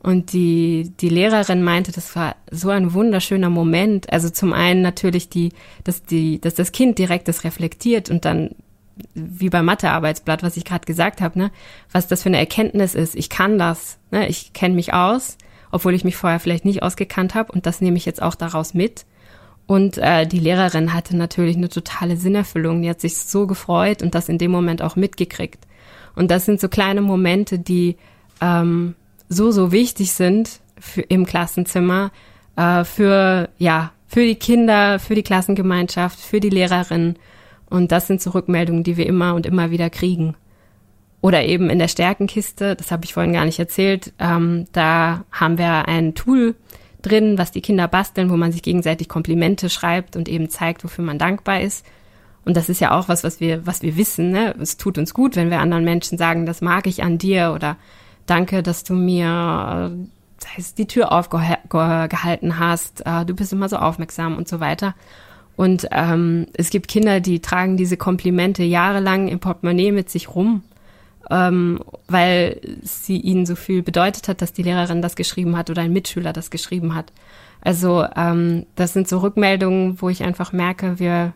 Und 0.00 0.32
die, 0.34 0.92
die 1.00 1.08
Lehrerin 1.08 1.64
meinte, 1.64 1.92
das 1.92 2.14
war 2.14 2.36
so 2.50 2.68
ein 2.68 2.92
wunderschöner 2.92 3.50
Moment. 3.50 4.12
Also 4.12 4.28
zum 4.28 4.52
einen 4.52 4.82
natürlich 4.82 5.30
die, 5.30 5.52
dass 5.82 6.02
die, 6.02 6.40
dass 6.40 6.54
das 6.54 6.72
Kind 6.72 6.98
direkt 6.98 7.26
das 7.26 7.42
reflektiert 7.42 8.10
und 8.10 8.24
dann 8.24 8.50
wie 9.14 9.50
beim 9.50 9.66
Mathearbeitsblatt, 9.66 10.42
was 10.42 10.56
ich 10.56 10.64
gerade 10.64 10.86
gesagt 10.86 11.20
habe, 11.20 11.38
ne, 11.38 11.50
was 11.92 12.06
das 12.06 12.22
für 12.22 12.28
eine 12.28 12.38
Erkenntnis 12.38 12.94
ist. 12.94 13.14
Ich 13.14 13.28
kann 13.28 13.58
das, 13.58 13.98
ne, 14.10 14.28
ich 14.28 14.52
kenne 14.52 14.74
mich 14.74 14.94
aus, 14.94 15.36
obwohl 15.70 15.94
ich 15.94 16.04
mich 16.04 16.16
vorher 16.16 16.40
vielleicht 16.40 16.64
nicht 16.64 16.82
ausgekannt 16.82 17.34
habe 17.34 17.52
und 17.52 17.66
das 17.66 17.80
nehme 17.80 17.96
ich 17.96 18.06
jetzt 18.06 18.22
auch 18.22 18.34
daraus 18.34 18.74
mit. 18.74 19.04
Und 19.66 19.98
äh, 19.98 20.26
die 20.26 20.38
Lehrerin 20.38 20.92
hatte 20.92 21.16
natürlich 21.16 21.56
eine 21.56 21.68
totale 21.68 22.16
Sinnerfüllung. 22.16 22.82
Die 22.82 22.88
hat 22.88 23.00
sich 23.00 23.18
so 23.18 23.46
gefreut 23.46 24.00
und 24.00 24.14
das 24.14 24.28
in 24.28 24.38
dem 24.38 24.52
Moment 24.52 24.80
auch 24.80 24.94
mitgekriegt. 24.94 25.66
Und 26.14 26.30
das 26.30 26.44
sind 26.44 26.60
so 26.60 26.68
kleine 26.68 27.02
Momente, 27.02 27.58
die 27.58 27.96
ähm, 28.40 28.94
so, 29.28 29.50
so 29.50 29.72
wichtig 29.72 30.12
sind 30.12 30.60
für, 30.78 31.02
im 31.02 31.26
Klassenzimmer, 31.26 32.12
äh, 32.54 32.84
für, 32.84 33.48
ja, 33.58 33.92
für 34.06 34.24
die 34.24 34.36
Kinder, 34.36 35.00
für 35.00 35.16
die 35.16 35.24
Klassengemeinschaft, 35.24 36.20
für 36.20 36.38
die 36.38 36.50
Lehrerinnen. 36.50 37.18
Und 37.68 37.92
das 37.92 38.06
sind 38.06 38.22
so 38.22 38.30
Rückmeldungen, 38.30 38.84
die 38.84 38.96
wir 38.96 39.06
immer 39.06 39.34
und 39.34 39.46
immer 39.46 39.70
wieder 39.70 39.90
kriegen. 39.90 40.36
Oder 41.20 41.44
eben 41.44 41.70
in 41.70 41.78
der 41.78 41.88
Stärkenkiste, 41.88 42.76
das 42.76 42.90
habe 42.90 43.04
ich 43.04 43.14
vorhin 43.14 43.32
gar 43.32 43.44
nicht 43.44 43.58
erzählt, 43.58 44.12
ähm, 44.18 44.66
da 44.72 45.24
haben 45.32 45.58
wir 45.58 45.88
ein 45.88 46.14
Tool 46.14 46.54
drin, 47.02 47.38
was 47.38 47.52
die 47.52 47.62
Kinder 47.62 47.88
basteln, 47.88 48.30
wo 48.30 48.36
man 48.36 48.52
sich 48.52 48.62
gegenseitig 48.62 49.08
Komplimente 49.08 49.70
schreibt 49.70 50.16
und 50.16 50.28
eben 50.28 50.50
zeigt, 50.50 50.84
wofür 50.84 51.04
man 51.04 51.18
dankbar 51.18 51.60
ist. 51.60 51.84
Und 52.44 52.56
das 52.56 52.68
ist 52.68 52.80
ja 52.80 52.92
auch 52.96 53.08
was, 53.08 53.24
was 53.24 53.40
wir, 53.40 53.66
was 53.66 53.82
wir 53.82 53.96
wissen. 53.96 54.30
Ne? 54.30 54.54
Es 54.60 54.76
tut 54.76 54.98
uns 54.98 55.14
gut, 55.14 55.34
wenn 55.34 55.50
wir 55.50 55.58
anderen 55.58 55.84
Menschen 55.84 56.16
sagen, 56.16 56.46
das 56.46 56.60
mag 56.60 56.86
ich 56.86 57.02
an 57.02 57.18
dir 57.18 57.52
oder 57.54 57.76
danke, 58.26 58.62
dass 58.62 58.84
du 58.84 58.94
mir 58.94 59.96
das 60.38 60.56
heißt, 60.56 60.78
die 60.78 60.86
Tür 60.86 61.12
aufgehalten 61.12 62.58
hast, 62.58 63.04
äh, 63.06 63.24
du 63.24 63.34
bist 63.34 63.52
immer 63.52 63.68
so 63.68 63.76
aufmerksam 63.76 64.36
und 64.36 64.48
so 64.48 64.60
weiter. 64.60 64.94
Und 65.56 65.88
ähm, 65.90 66.46
es 66.52 66.70
gibt 66.70 66.88
Kinder, 66.88 67.20
die 67.20 67.40
tragen 67.40 67.76
diese 67.76 67.96
Komplimente 67.96 68.62
jahrelang 68.62 69.28
im 69.28 69.40
Portemonnaie 69.40 69.90
mit 69.90 70.10
sich 70.10 70.34
rum, 70.34 70.62
ähm, 71.30 71.80
weil 72.08 72.60
sie 72.82 73.18
ihnen 73.18 73.46
so 73.46 73.56
viel 73.56 73.82
bedeutet 73.82 74.28
hat, 74.28 74.42
dass 74.42 74.52
die 74.52 74.62
Lehrerin 74.62 75.02
das 75.02 75.16
geschrieben 75.16 75.56
hat 75.56 75.70
oder 75.70 75.82
ein 75.82 75.92
Mitschüler 75.92 76.32
das 76.32 76.50
geschrieben 76.50 76.94
hat. 76.94 77.12
Also 77.62 78.06
ähm, 78.14 78.66
das 78.74 78.92
sind 78.92 79.08
so 79.08 79.18
Rückmeldungen, 79.18 80.00
wo 80.00 80.10
ich 80.10 80.22
einfach 80.22 80.52
merke, 80.52 80.98
wir 80.98 81.32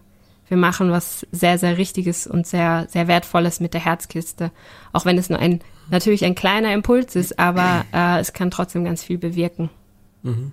wir 0.50 0.56
machen 0.56 0.90
was 0.90 1.24
sehr, 1.30 1.58
sehr 1.58 1.78
Richtiges 1.78 2.26
und 2.26 2.44
sehr, 2.44 2.86
sehr 2.88 3.06
Wertvolles 3.06 3.60
mit 3.60 3.72
der 3.72 3.84
Herzkiste. 3.84 4.50
Auch 4.92 5.04
wenn 5.04 5.16
es 5.16 5.30
nur 5.30 5.38
ein, 5.38 5.60
natürlich 5.90 6.24
ein 6.24 6.34
kleiner 6.34 6.74
Impuls 6.74 7.14
ist, 7.14 7.38
aber 7.38 7.84
äh, 7.94 8.18
es 8.18 8.32
kann 8.32 8.50
trotzdem 8.50 8.84
ganz 8.84 9.04
viel 9.04 9.16
bewirken. 9.16 9.70
Mhm. 10.24 10.52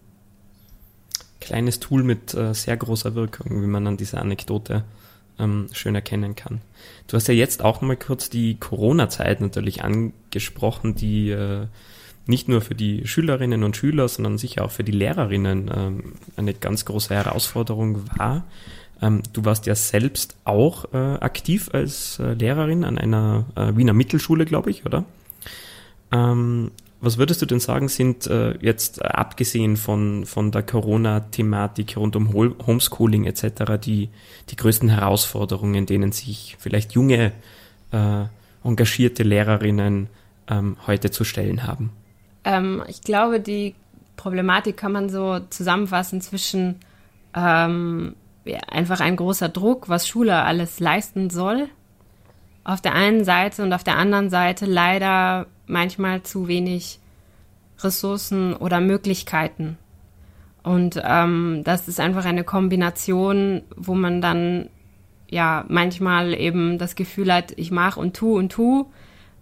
Kleines 1.39 1.79
Tool 1.79 2.03
mit 2.03 2.33
äh, 2.33 2.53
sehr 2.53 2.77
großer 2.77 3.15
Wirkung, 3.15 3.61
wie 3.61 3.67
man 3.67 3.87
an 3.87 3.97
dieser 3.97 4.21
Anekdote 4.21 4.83
ähm, 5.39 5.67
schön 5.71 5.95
erkennen 5.95 6.35
kann. 6.35 6.61
Du 7.07 7.15
hast 7.15 7.27
ja 7.27 7.33
jetzt 7.33 7.63
auch 7.63 7.81
nochmal 7.81 7.97
kurz 7.97 8.29
die 8.29 8.55
Corona-Zeit 8.59 9.41
natürlich 9.41 9.83
angesprochen, 9.83 10.95
die 10.95 11.29
äh, 11.29 11.67
nicht 12.25 12.49
nur 12.49 12.61
für 12.61 12.75
die 12.75 13.07
Schülerinnen 13.07 13.63
und 13.63 13.77
Schüler, 13.77 14.07
sondern 14.07 14.37
sicher 14.37 14.65
auch 14.65 14.71
für 14.71 14.83
die 14.83 14.91
Lehrerinnen 14.91 15.71
ähm, 15.73 16.13
eine 16.35 16.53
ganz 16.53 16.85
große 16.85 17.13
Herausforderung 17.13 18.01
war. 18.17 18.43
Ähm, 19.01 19.21
du 19.33 19.45
warst 19.45 19.65
ja 19.65 19.75
selbst 19.75 20.35
auch 20.43 20.93
äh, 20.93 20.97
aktiv 20.97 21.69
als 21.71 22.19
äh, 22.19 22.33
Lehrerin 22.33 22.83
an 22.83 22.97
einer 22.97 23.45
äh, 23.55 23.75
Wiener 23.75 23.93
Mittelschule, 23.93 24.45
glaube 24.45 24.71
ich, 24.71 24.85
oder? 24.85 25.05
Ähm, 26.11 26.71
was 26.99 27.17
würdest 27.17 27.41
du 27.41 27.45
denn 27.45 27.59
sagen, 27.59 27.89
sind 27.89 28.27
äh, 28.27 28.57
jetzt 28.59 29.01
äh, 29.01 29.05
abgesehen 29.05 29.77
von, 29.77 30.25
von 30.25 30.51
der 30.51 30.63
Corona-Thematik 30.63 31.97
rund 31.97 32.15
um 32.15 32.33
Homeschooling 32.33 33.25
etc. 33.25 33.79
die, 33.83 34.09
die 34.49 34.55
größten 34.55 34.89
Herausforderungen, 34.89 35.85
denen 35.85 36.11
sich 36.11 36.55
vielleicht 36.59 36.93
junge, 36.93 37.33
äh, 37.91 38.25
engagierte 38.63 39.23
Lehrerinnen 39.23 40.09
ähm, 40.47 40.77
heute 40.87 41.11
zu 41.11 41.23
stellen 41.23 41.65
haben? 41.65 41.91
Ähm, 42.43 42.83
ich 42.87 43.01
glaube, 43.01 43.39
die 43.39 43.75
Problematik 44.15 44.77
kann 44.77 44.91
man 44.91 45.09
so 45.09 45.39
zusammenfassen 45.49 46.21
zwischen 46.21 46.79
ähm, 47.35 48.15
ja, 48.45 48.59
einfach 48.67 48.99
ein 48.99 49.15
großer 49.15 49.49
Druck, 49.49 49.89
was 49.89 50.07
Schule 50.07 50.35
alles 50.35 50.79
leisten 50.79 51.29
soll. 51.29 51.67
Auf 52.63 52.81
der 52.81 52.93
einen 52.95 53.23
Seite 53.23 53.63
und 53.63 53.71
auf 53.71 53.83
der 53.83 53.97
anderen 53.97 54.29
Seite 54.29 54.65
leider 54.65 55.45
manchmal 55.67 56.23
zu 56.23 56.47
wenig 56.47 56.99
Ressourcen 57.79 58.53
oder 58.55 58.79
Möglichkeiten. 58.81 59.77
Und 60.63 61.01
ähm, 61.03 61.61
das 61.63 61.87
ist 61.87 61.99
einfach 61.99 62.25
eine 62.25 62.43
Kombination, 62.43 63.61
wo 63.75 63.93
man 63.93 64.21
dann 64.21 64.69
ja 65.29 65.65
manchmal 65.67 66.33
eben 66.33 66.77
das 66.77 66.95
Gefühl 66.95 67.33
hat, 67.33 67.53
ich 67.55 67.71
mache 67.71 67.99
und 67.99 68.15
tu 68.15 68.37
und 68.37 68.51
tu, 68.51 68.87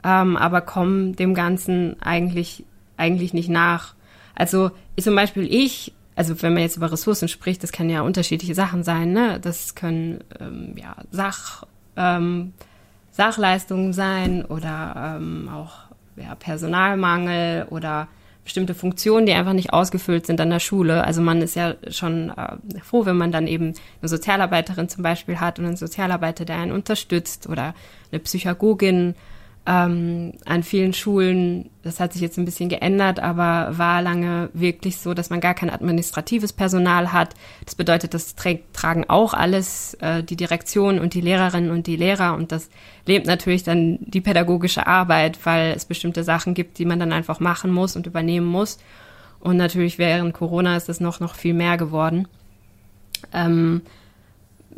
ähm, 0.04 0.38
aber 0.38 0.62
komme 0.62 1.14
dem 1.14 1.34
Ganzen 1.34 2.02
eigentlich 2.02 2.66
eigentlich 2.98 3.34
nicht 3.34 3.50
nach. 3.50 3.96
Also 4.36 4.72
zum 5.00 5.16
Beispiel 5.16 5.52
ich, 5.52 5.94
also 6.16 6.42
wenn 6.42 6.54
man 6.54 6.64
jetzt 6.64 6.78
über 6.78 6.92
Ressourcen 6.92 7.28
spricht, 7.28 7.64
das 7.64 7.72
kann 7.72 7.90
ja 7.90 8.02
unterschiedliche 8.02 8.56
Sachen 8.56 8.84
sein, 8.84 9.12
ne? 9.12 9.40
Das 9.40 9.76
können 9.76 10.24
ähm, 10.40 10.76
ja 10.78 10.96
Sach, 11.12 11.66
ähm, 11.98 12.54
Sachleistungen 13.12 13.94
sein 13.94 14.46
oder 14.46 15.18
ähm, 15.18 15.50
auch 15.52 15.85
ja, 16.18 16.36
Personalmangel 16.36 17.68
oder 17.70 18.08
bestimmte 18.44 18.76
Funktionen, 18.76 19.26
die 19.26 19.34
einfach 19.34 19.54
nicht 19.54 19.74
ausgefüllt 19.74 20.28
sind 20.28 20.40
an 20.40 20.52
der 20.52 20.60
Schule. 20.60 21.04
Also 21.04 21.22
man 21.22 21.42
ist 21.42 21.56
ja 21.56 21.76
schon 21.90 22.30
äh, 22.30 22.80
froh, 22.84 23.06
wenn 23.06 23.18
man 23.18 23.32
dann 23.32 23.48
eben 23.48 23.74
eine 24.02 24.10
Sozialarbeiterin 24.10 24.88
zum 24.88 25.04
Beispiel 25.04 25.40
hat 25.40 25.58
und 25.58 25.66
einen 25.66 25.78
Sozialarbeiter, 25.78 26.46
der 26.46 26.58
einen 26.58 26.72
unterstützt 26.72 27.50
oder 27.50 27.74
eine 28.12 28.20
Psychagogin 28.20 29.16
ähm, 29.68 30.34
an 30.46 30.62
vielen 30.62 30.94
Schulen, 30.94 31.72
das 31.82 32.00
hat 32.00 32.14
sich 32.14 32.22
jetzt 32.22 32.38
ein 32.38 32.46
bisschen 32.46 32.70
geändert, 32.70 33.20
aber 33.20 33.78
war 33.78 34.02
lange 34.02 34.50
wirklich 34.54 34.98
so, 34.98 35.16
dass 35.16 35.32
man 35.32 35.40
gar 35.40 35.56
kein 35.56 35.72
administratives 35.72 36.54
Personal 36.54 37.12
hat. 37.12 37.34
Das 37.66 37.74
bedeutet, 37.74 38.14
das 38.14 38.36
tragen 38.36 39.06
auch 39.08 39.34
alles 39.34 39.96
äh, 39.96 40.24
die 40.24 40.36
Direktion 40.36 41.00
und 41.00 41.16
die 41.16 41.22
Lehrerinnen 41.22 41.72
und 41.72 41.88
die 41.88 41.96
Lehrer 41.96 42.36
und 42.36 42.52
das 42.52 42.70
lebt 43.08 43.26
natürlich 43.26 43.64
dann 43.64 43.98
die 44.02 44.22
pädagogische 44.22 44.86
Arbeit, 44.86 45.40
weil 45.46 45.74
es 45.76 45.86
bestimmte 45.86 46.24
Sachen 46.24 46.54
gibt, 46.54 46.78
die 46.78 46.86
man 46.86 47.00
dann 47.00 47.12
einfach 47.12 47.40
machen 47.40 47.72
muss 47.72 47.96
und 47.96 48.06
übernehmen 48.06 48.48
muss. 48.48 48.78
Und 49.40 49.58
natürlich 49.58 49.98
während 49.98 50.34
Corona 50.34 50.78
ist 50.78 50.90
das 50.90 51.00
noch, 51.00 51.20
noch 51.20 51.36
viel 51.36 51.54
mehr 51.54 51.78
geworden. 51.78 52.28
Ähm, 53.34 53.82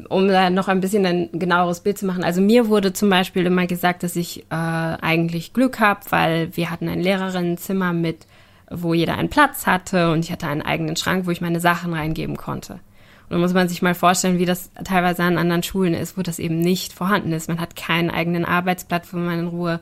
um 0.09 0.27
da 0.27 0.49
noch 0.49 0.67
ein 0.67 0.81
bisschen 0.81 1.05
ein 1.05 1.29
genaueres 1.33 1.79
Bild 1.81 1.97
zu 1.97 2.05
machen. 2.05 2.23
Also 2.23 2.41
mir 2.41 2.67
wurde 2.67 2.93
zum 2.93 3.09
Beispiel 3.09 3.45
immer 3.45 3.65
gesagt, 3.65 4.03
dass 4.03 4.15
ich 4.15 4.43
äh, 4.49 4.55
eigentlich 4.55 5.53
Glück 5.53 5.79
habe, 5.79 6.01
weil 6.09 6.55
wir 6.55 6.69
hatten 6.69 6.87
ein 6.87 7.01
Lehrerinnenzimmer 7.01 7.93
mit, 7.93 8.27
wo 8.69 8.93
jeder 8.93 9.15
einen 9.15 9.29
Platz 9.29 9.65
hatte 9.65 10.11
und 10.11 10.19
ich 10.19 10.31
hatte 10.31 10.47
einen 10.47 10.61
eigenen 10.61 10.95
Schrank, 10.95 11.25
wo 11.25 11.31
ich 11.31 11.41
meine 11.41 11.59
Sachen 11.59 11.93
reingeben 11.93 12.37
konnte. 12.37 12.73
Und 12.73 13.31
da 13.31 13.37
muss 13.37 13.53
man 13.53 13.67
sich 13.67 13.81
mal 13.81 13.95
vorstellen, 13.95 14.39
wie 14.39 14.45
das 14.45 14.71
teilweise 14.83 15.23
an 15.23 15.37
anderen 15.37 15.63
Schulen 15.63 15.93
ist, 15.93 16.17
wo 16.17 16.21
das 16.21 16.39
eben 16.39 16.59
nicht 16.59 16.93
vorhanden 16.93 17.33
ist. 17.33 17.49
Man 17.49 17.59
hat 17.59 17.75
keinen 17.75 18.09
eigenen 18.09 18.45
Arbeitsplatz, 18.45 19.13
wo 19.13 19.17
man 19.17 19.39
in 19.39 19.47
Ruhe 19.47 19.79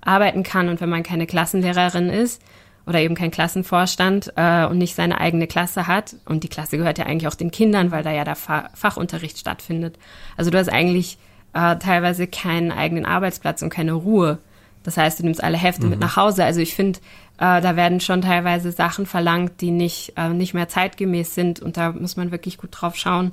arbeiten 0.00 0.44
kann 0.44 0.68
und 0.68 0.80
wenn 0.80 0.88
man 0.88 1.02
keine 1.02 1.26
Klassenlehrerin 1.26 2.08
ist, 2.08 2.40
oder 2.86 3.00
eben 3.00 3.14
kein 3.14 3.30
Klassenvorstand 3.30 4.32
äh, 4.36 4.66
und 4.66 4.78
nicht 4.78 4.94
seine 4.94 5.20
eigene 5.20 5.46
Klasse 5.46 5.86
hat. 5.86 6.16
Und 6.24 6.44
die 6.44 6.48
Klasse 6.48 6.78
gehört 6.78 6.98
ja 6.98 7.06
eigentlich 7.06 7.28
auch 7.28 7.34
den 7.34 7.50
Kindern, 7.50 7.90
weil 7.90 8.04
da 8.04 8.12
ja 8.12 8.24
der 8.24 8.36
Fa 8.36 8.70
Fachunterricht 8.74 9.38
stattfindet. 9.38 9.98
Also 10.36 10.50
du 10.50 10.58
hast 10.58 10.68
eigentlich 10.68 11.18
äh, 11.52 11.76
teilweise 11.76 12.26
keinen 12.26 12.70
eigenen 12.70 13.04
Arbeitsplatz 13.04 13.62
und 13.62 13.70
keine 13.70 13.92
Ruhe. 13.92 14.38
Das 14.84 14.96
heißt, 14.96 15.18
du 15.18 15.24
nimmst 15.24 15.42
alle 15.42 15.56
Hefte 15.56 15.84
mhm. 15.84 15.90
mit 15.90 16.00
nach 16.00 16.16
Hause. 16.16 16.44
Also 16.44 16.60
ich 16.60 16.76
finde, 16.76 17.00
äh, 17.38 17.60
da 17.60 17.74
werden 17.74 17.98
schon 17.98 18.22
teilweise 18.22 18.70
Sachen 18.70 19.04
verlangt, 19.04 19.60
die 19.60 19.72
nicht, 19.72 20.12
äh, 20.16 20.28
nicht 20.28 20.54
mehr 20.54 20.68
zeitgemäß 20.68 21.34
sind. 21.34 21.60
Und 21.60 21.76
da 21.76 21.90
muss 21.90 22.16
man 22.16 22.30
wirklich 22.30 22.56
gut 22.56 22.70
drauf 22.70 22.94
schauen, 22.94 23.30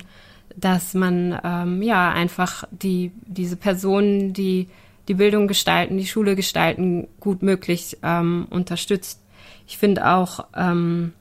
dass 0.56 0.94
man 0.94 1.38
ähm, 1.44 1.80
ja 1.80 2.10
einfach 2.10 2.64
die, 2.72 3.12
diese 3.26 3.56
Personen, 3.56 4.32
die 4.32 4.68
die 5.08 5.14
Bildung 5.14 5.48
gestalten, 5.48 5.98
die 5.98 6.06
Schule 6.06 6.34
gestalten, 6.34 7.06
gut 7.20 7.42
möglich 7.42 7.98
ähm, 8.02 8.46
unterstützt. 8.50 9.20
Ich 9.66 9.78
finde 9.78 10.06
auch 10.06 10.46
ähm, 10.56 11.12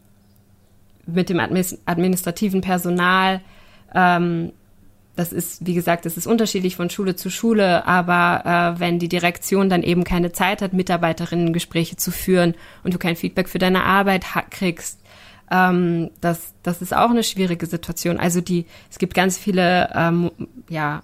mit 1.05 1.29
dem 1.29 1.39
administrativen 1.39 2.61
Personal, 2.61 3.41
ähm, 3.93 4.51
das 5.15 5.31
ist, 5.31 5.65
wie 5.65 5.75
gesagt, 5.75 6.05
das 6.05 6.17
ist 6.17 6.25
unterschiedlich 6.25 6.75
von 6.75 6.89
Schule 6.89 7.15
zu 7.15 7.29
Schule, 7.29 7.85
aber 7.85 8.75
äh, 8.75 8.79
wenn 8.79 8.97
die 8.97 9.09
Direktion 9.09 9.69
dann 9.69 9.83
eben 9.83 10.03
keine 10.03 10.31
Zeit 10.31 10.61
hat, 10.61 10.73
Mitarbeiterinnen-Gespräche 10.73 11.97
zu 11.97 12.09
führen 12.09 12.55
und 12.83 12.95
du 12.95 12.97
kein 12.97 13.15
Feedback 13.15 13.47
für 13.47 13.59
deine 13.59 13.83
Arbeit 13.83 14.25
kriegst, 14.49 14.99
ähm, 15.51 16.09
das, 16.19 16.53
das 16.63 16.81
ist 16.81 16.95
auch 16.95 17.11
eine 17.11 17.23
schwierige 17.23 17.67
Situation. 17.67 18.17
Also 18.17 18.41
die, 18.41 18.65
es 18.89 18.97
gibt 18.97 19.13
ganz 19.13 19.37
viele, 19.37 19.91
ähm, 19.93 20.31
ja, 20.67 21.03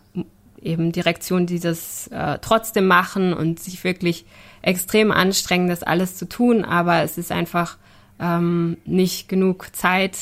eben 0.61 0.91
Direktionen, 0.91 1.45
die 1.45 1.59
das 1.59 2.07
äh, 2.07 2.39
trotzdem 2.41 2.87
machen 2.87 3.33
und 3.33 3.59
sich 3.59 3.83
wirklich 3.83 4.25
extrem 4.61 5.11
anstrengend, 5.11 5.69
das 5.69 5.83
alles 5.83 6.17
zu 6.17 6.27
tun, 6.27 6.65
aber 6.65 7.01
es 7.01 7.17
ist 7.17 7.31
einfach 7.31 7.77
ähm, 8.19 8.77
nicht 8.85 9.29
genug 9.29 9.75
Zeit. 9.75 10.17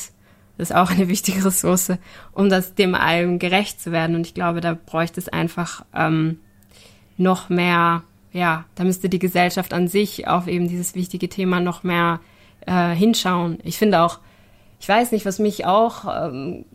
Das 0.57 0.69
ist 0.69 0.75
auch 0.75 0.89
eine 0.91 1.07
wichtige 1.07 1.45
Ressource, 1.45 1.93
um 2.33 2.49
das 2.49 2.75
dem 2.75 2.95
allem 2.95 3.39
gerecht 3.39 3.81
zu 3.81 3.91
werden. 3.91 4.15
Und 4.15 4.25
ich 4.25 4.33
glaube, 4.33 4.61
da 4.61 4.73
bräuchte 4.73 5.19
es 5.19 5.29
einfach 5.29 5.85
ähm, 5.93 6.39
noch 7.17 7.49
mehr, 7.49 8.03
ja, 8.31 8.65
da 8.75 8.83
müsste 8.83 9.09
die 9.09 9.19
Gesellschaft 9.19 9.73
an 9.73 9.87
sich 9.87 10.27
auf 10.27 10.47
eben 10.47 10.67
dieses 10.67 10.95
wichtige 10.95 11.29
Thema 11.29 11.59
noch 11.59 11.83
mehr 11.83 12.19
äh, 12.65 12.93
hinschauen. 12.93 13.59
Ich 13.63 13.77
finde 13.77 14.01
auch, 14.01 14.19
ich 14.79 14.87
weiß 14.87 15.11
nicht, 15.11 15.25
was 15.25 15.39
mich 15.39 15.65
auch 15.65 16.05
ähm, 16.05 16.65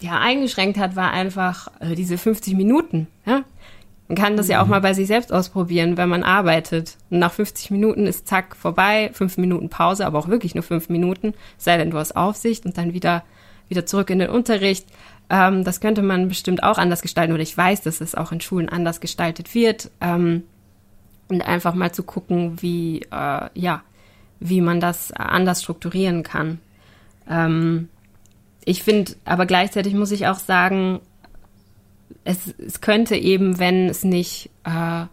ja 0.00 0.18
eingeschränkt 0.18 0.78
hat, 0.78 0.96
war 0.96 1.10
einfach 1.10 1.68
äh, 1.80 1.94
diese 1.94 2.18
50 2.18 2.54
Minuten. 2.54 3.06
Ja? 3.26 3.44
Man 4.08 4.16
kann 4.16 4.36
das 4.36 4.48
ja 4.48 4.60
auch 4.60 4.64
mhm. 4.64 4.70
mal 4.70 4.80
bei 4.80 4.92
sich 4.92 5.06
selbst 5.06 5.32
ausprobieren, 5.32 5.96
wenn 5.96 6.08
man 6.08 6.24
arbeitet. 6.24 6.96
Und 7.10 7.20
nach 7.20 7.32
50 7.32 7.70
Minuten 7.70 8.06
ist 8.06 8.26
zack 8.26 8.56
vorbei, 8.56 9.10
fünf 9.12 9.38
Minuten 9.38 9.68
Pause, 9.68 10.04
aber 10.04 10.18
auch 10.18 10.28
wirklich 10.28 10.54
nur 10.54 10.64
fünf 10.64 10.88
Minuten, 10.88 11.34
sei 11.58 11.76
denn 11.76 11.90
du 11.90 11.98
hast 11.98 12.16
Aufsicht 12.16 12.66
und 12.66 12.76
dann 12.76 12.92
wieder, 12.92 13.22
wieder 13.68 13.86
zurück 13.86 14.10
in 14.10 14.18
den 14.18 14.30
Unterricht. 14.30 14.86
Ähm, 15.28 15.62
das 15.62 15.80
könnte 15.80 16.02
man 16.02 16.26
bestimmt 16.26 16.64
auch 16.64 16.76
anders 16.76 17.02
gestalten 17.02 17.32
oder 17.32 17.42
ich 17.42 17.56
weiß, 17.56 17.82
dass 17.82 18.00
es 18.00 18.16
auch 18.16 18.32
in 18.32 18.40
Schulen 18.40 18.68
anders 18.68 19.00
gestaltet 19.00 19.54
wird. 19.54 19.90
Ähm, 20.00 20.42
und 21.28 21.42
einfach 21.42 21.74
mal 21.74 21.92
zu 21.92 22.02
gucken, 22.02 22.60
wie, 22.60 23.02
äh, 23.12 23.48
ja, 23.54 23.82
wie 24.40 24.60
man 24.60 24.80
das 24.80 25.12
anders 25.12 25.62
strukturieren 25.62 26.24
kann. 26.24 26.58
Ähm, 27.28 27.88
ich 28.70 28.84
finde, 28.84 29.16
aber 29.24 29.46
gleichzeitig 29.46 29.94
muss 29.94 30.12
ich 30.12 30.28
auch 30.28 30.38
sagen, 30.38 31.00
es, 32.22 32.54
es 32.58 32.80
könnte 32.80 33.16
eben, 33.16 33.58
wenn 33.58 33.88
es 33.88 34.04
nicht, 34.04 34.50
äh, 34.64 35.06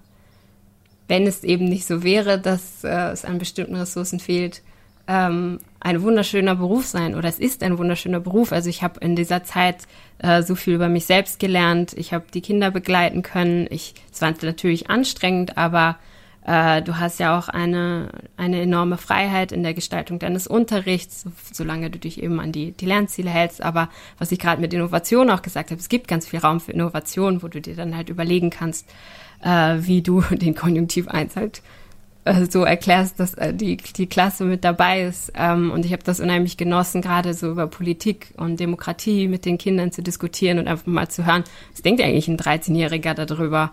wenn 1.08 1.26
es 1.26 1.44
eben 1.44 1.66
nicht 1.66 1.88
so 1.88 2.04
wäre, 2.04 2.40
dass 2.40 2.84
äh, 2.84 3.10
es 3.12 3.26
an 3.26 3.40
bestimmten 3.40 3.76
Ressourcen 3.76 4.20
fehlt, 4.20 4.62
ähm, 5.08 5.60
ein 5.80 6.04
wunderschöner 6.04 6.56
Beruf 6.56 6.86
sein 6.86 7.16
oder 7.16 7.30
es 7.30 7.40
ist 7.40 7.64
ein 7.64 7.80
wunderschöner 7.80 8.20
Beruf. 8.20 8.52
Also 8.52 8.70
ich 8.70 8.84
habe 8.84 9.00
in 9.00 9.16
dieser 9.16 9.44
Zeit 9.44 9.88
äh, 10.20 10.44
so 10.44 10.54
viel 10.54 10.76
über 10.76 10.90
mich 10.90 11.06
selbst 11.06 11.40
gelernt. 11.40 11.94
Ich 11.94 12.14
habe 12.14 12.26
die 12.32 12.42
Kinder 12.42 12.70
begleiten 12.70 13.24
können. 13.24 13.68
Ich, 13.72 13.96
es 14.14 14.22
war 14.22 14.34
natürlich 14.42 14.90
anstrengend, 14.90 15.58
aber 15.58 15.98
äh, 16.48 16.82
du 16.82 16.98
hast 16.98 17.20
ja 17.20 17.38
auch 17.38 17.50
eine, 17.50 18.08
eine 18.38 18.62
enorme 18.62 18.98
Freiheit 18.98 19.52
in 19.52 19.64
der 19.64 19.74
Gestaltung 19.74 20.18
deines 20.18 20.48
Unterrichts, 20.48 21.26
solange 21.52 21.90
du 21.90 22.00
dich 22.00 22.24
eben 22.24 22.40
an 22.40 22.54
die, 22.54 22.72
die 22.72 22.86
Lernziele 22.86 23.30
hältst. 23.30 23.62
Aber 23.62 23.90
was 24.18 24.32
ich 24.32 24.40
gerade 24.40 24.62
mit 24.62 24.74
Innovation 24.74 25.30
auch 25.30 25.42
gesagt 25.42 25.72
habe, 25.72 25.80
es 25.80 25.90
gibt 25.90 26.08
ganz 26.08 26.26
viel 26.26 26.40
Raum 26.40 26.62
für 26.62 26.72
Innovation, 26.72 27.44
wo 27.44 27.50
du 27.50 27.60
dir 27.60 27.76
dann 27.76 27.98
halt 27.98 28.08
überlegen 28.08 28.50
kannst, 28.50 28.88
äh, 29.44 29.76
wie 29.80 30.02
du 30.02 30.22
den 30.32 30.56
Konjunktiv 30.56 31.10
1 31.10 31.36
halt 31.36 31.62
äh, 32.24 32.46
so 32.50 32.64
erklärst, 32.64 33.20
dass 33.20 33.36
die, 33.52 33.76
die 33.76 34.08
Klasse 34.08 34.46
mit 34.46 34.64
dabei 34.64 35.02
ist. 35.02 35.34
Ähm, 35.36 35.70
und 35.72 35.86
ich 35.86 35.92
habe 35.92 36.04
das 36.04 36.22
unheimlich 36.22 36.56
genossen, 36.56 37.02
gerade 37.02 37.34
so 37.34 37.52
über 37.52 37.68
Politik 37.68 38.34
und 38.38 38.58
Demokratie 38.58 39.28
mit 39.28 39.44
den 39.44 39.58
Kindern 39.58 39.92
zu 39.92 40.02
diskutieren 40.02 40.60
und 40.60 40.70
einfach 40.70 40.88
mal 40.88 41.10
zu 41.10 41.26
hören, 41.26 41.44
was 41.74 41.82
denkt 41.82 42.02
eigentlich 42.02 42.30
ein 42.30 42.38
13-Jähriger 42.38 43.16
darüber, 43.16 43.72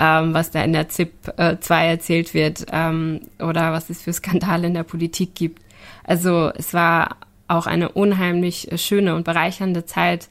ähm, 0.00 0.32
was 0.32 0.50
da 0.50 0.64
in 0.64 0.72
der 0.72 0.88
ZIP 0.88 1.12
äh, 1.36 1.58
2 1.60 1.86
erzählt 1.86 2.32
wird 2.32 2.66
ähm, 2.72 3.20
oder 3.38 3.72
was 3.72 3.90
es 3.90 4.00
für 4.02 4.12
Skandale 4.14 4.66
in 4.66 4.74
der 4.74 4.82
Politik 4.82 5.34
gibt. 5.34 5.62
Also 6.04 6.50
es 6.56 6.72
war 6.72 7.16
auch 7.46 7.66
eine 7.66 7.90
unheimlich 7.90 8.68
schöne 8.76 9.14
und 9.14 9.24
bereichernde 9.24 9.84
Zeit. 9.84 10.28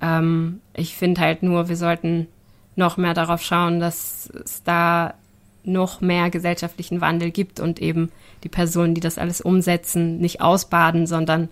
Ähm, 0.00 0.60
ich 0.74 0.96
finde 0.96 1.20
halt 1.20 1.44
nur, 1.44 1.68
wir 1.68 1.76
sollten 1.76 2.26
noch 2.74 2.96
mehr 2.96 3.14
darauf 3.14 3.42
schauen, 3.42 3.78
dass 3.78 4.28
es 4.44 4.64
da 4.64 5.14
noch 5.62 6.00
mehr 6.00 6.28
gesellschaftlichen 6.28 7.00
Wandel 7.00 7.30
gibt 7.30 7.60
und 7.60 7.80
eben 7.80 8.10
die 8.42 8.48
Personen, 8.48 8.94
die 8.94 9.00
das 9.00 9.18
alles 9.18 9.40
umsetzen, 9.40 10.18
nicht 10.18 10.40
ausbaden, 10.40 11.06
sondern 11.06 11.48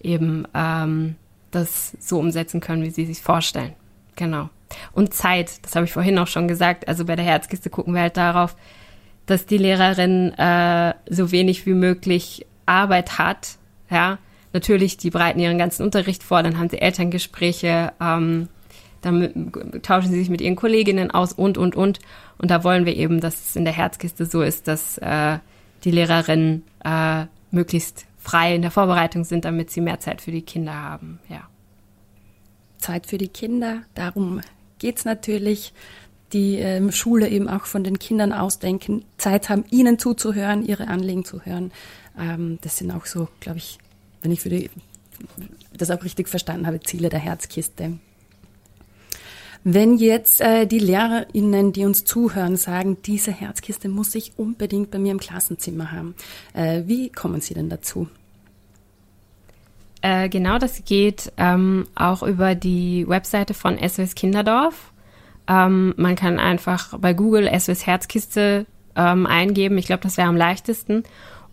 eben 0.00 0.46
ähm, 0.54 1.16
das 1.50 1.96
so 1.98 2.20
umsetzen 2.20 2.60
können, 2.60 2.84
wie 2.84 2.90
sie 2.90 3.06
sich 3.06 3.20
vorstellen. 3.20 3.72
Genau. 4.14 4.50
Und 4.92 5.14
Zeit, 5.14 5.64
das 5.64 5.74
habe 5.74 5.86
ich 5.86 5.92
vorhin 5.92 6.18
auch 6.18 6.26
schon 6.26 6.48
gesagt. 6.48 6.88
Also 6.88 7.04
bei 7.04 7.16
der 7.16 7.24
Herzkiste 7.24 7.70
gucken 7.70 7.94
wir 7.94 8.02
halt 8.02 8.16
darauf, 8.16 8.56
dass 9.26 9.46
die 9.46 9.58
Lehrerin 9.58 10.32
äh, 10.38 10.94
so 11.08 11.30
wenig 11.30 11.66
wie 11.66 11.74
möglich 11.74 12.46
Arbeit 12.66 13.18
hat. 13.18 13.56
Ja, 13.90 14.18
natürlich, 14.52 14.96
die 14.96 15.10
bereiten 15.10 15.40
ihren 15.40 15.58
ganzen 15.58 15.82
Unterricht 15.82 16.22
vor, 16.22 16.42
dann 16.42 16.58
haben 16.58 16.68
sie 16.68 16.80
Elterngespräche, 16.80 17.92
ähm, 18.00 18.48
dann 19.00 19.52
tauschen 19.82 20.10
sie 20.10 20.18
sich 20.18 20.30
mit 20.30 20.40
ihren 20.40 20.56
Kolleginnen 20.56 21.10
aus 21.10 21.32
und, 21.32 21.56
und, 21.58 21.76
und. 21.76 22.00
Und 22.38 22.50
da 22.50 22.64
wollen 22.64 22.84
wir 22.84 22.96
eben, 22.96 23.20
dass 23.20 23.48
es 23.48 23.56
in 23.56 23.64
der 23.64 23.74
Herzkiste 23.74 24.26
so 24.26 24.42
ist, 24.42 24.66
dass 24.66 24.98
äh, 24.98 25.38
die 25.84 25.90
Lehrerinnen 25.90 26.64
äh, 26.84 27.26
möglichst 27.50 28.06
frei 28.18 28.54
in 28.54 28.62
der 28.62 28.70
Vorbereitung 28.70 29.24
sind, 29.24 29.44
damit 29.44 29.70
sie 29.70 29.80
mehr 29.80 30.00
Zeit 30.00 30.20
für 30.20 30.32
die 30.32 30.42
Kinder 30.42 30.74
haben. 30.74 31.20
Ja. 31.28 31.48
Zeit 32.78 33.06
für 33.06 33.18
die 33.18 33.28
Kinder, 33.28 33.82
darum 33.94 34.40
geht 34.78 34.98
es 34.98 35.04
natürlich. 35.04 35.72
Die 36.32 36.56
ähm, 36.56 36.92
Schule 36.92 37.28
eben 37.28 37.48
auch 37.48 37.64
von 37.64 37.84
den 37.84 37.98
Kindern 37.98 38.34
ausdenken, 38.34 39.04
Zeit 39.16 39.48
haben, 39.48 39.64
ihnen 39.70 39.98
zuzuhören, 39.98 40.62
ihre 40.62 40.88
Anliegen 40.88 41.24
zu 41.24 41.46
hören. 41.46 41.72
Ähm, 42.18 42.58
das 42.60 42.76
sind 42.76 42.90
auch 42.90 43.06
so, 43.06 43.28
glaube 43.40 43.58
ich, 43.58 43.78
wenn 44.20 44.30
ich 44.30 44.42
die, 44.42 44.68
das 45.72 45.90
auch 45.90 46.04
richtig 46.04 46.28
verstanden 46.28 46.66
habe, 46.66 46.80
Ziele 46.80 47.08
der 47.08 47.18
Herzkiste. 47.18 47.98
Wenn 49.64 49.96
jetzt 49.96 50.40
äh, 50.40 50.66
die 50.66 50.78
LehrerInnen, 50.78 51.72
die 51.72 51.84
uns 51.84 52.04
zuhören, 52.04 52.56
sagen, 52.56 52.98
diese 53.04 53.32
Herzkiste 53.32 53.88
muss 53.88 54.14
ich 54.14 54.32
unbedingt 54.38 54.90
bei 54.90 54.98
mir 54.98 55.12
im 55.12 55.18
Klassenzimmer 55.18 55.92
haben, 55.92 56.14
äh, 56.54 56.82
wie 56.86 57.10
kommen 57.10 57.40
Sie 57.40 57.54
denn 57.54 57.68
dazu? 57.68 58.08
Äh, 60.00 60.28
genau, 60.28 60.58
das 60.58 60.84
geht 60.84 61.32
ähm, 61.36 61.86
auch 61.94 62.22
über 62.22 62.54
die 62.54 63.06
Webseite 63.08 63.54
von 63.54 63.78
SOS 63.78 64.14
Kinderdorf. 64.14 64.92
Ähm, 65.48 65.94
man 65.96 66.14
kann 66.14 66.38
einfach 66.38 66.98
bei 66.98 67.14
Google 67.14 67.50
SOS 67.58 67.86
Herzkiste 67.86 68.66
ähm, 68.94 69.26
eingeben. 69.26 69.78
Ich 69.78 69.86
glaube, 69.86 70.02
das 70.02 70.16
wäre 70.16 70.28
am 70.28 70.36
leichtesten. 70.36 71.04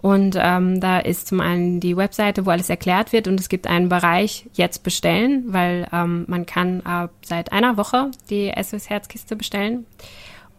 Und 0.01 0.37
ähm, 0.39 0.79
da 0.79 0.99
ist 0.99 1.27
zum 1.27 1.39
einen 1.41 1.79
die 1.79 1.97
Webseite, 1.97 2.45
wo 2.45 2.51
alles 2.51 2.69
erklärt 2.69 3.11
wird 3.11 3.27
und 3.27 3.39
es 3.39 3.49
gibt 3.49 3.65
einen 3.65 3.89
Bereich 3.89 4.47
jetzt 4.53 4.83
bestellen, 4.83 5.45
weil 5.47 5.87
ähm, 5.91 6.25
man 6.27 6.45
kann 6.45 6.81
äh, 6.81 7.07
seit 7.23 7.51
einer 7.51 7.77
Woche 7.77 8.11
die 8.29 8.51
SOS 8.61 8.89
Herzkiste 8.89 9.35
bestellen. 9.35 9.87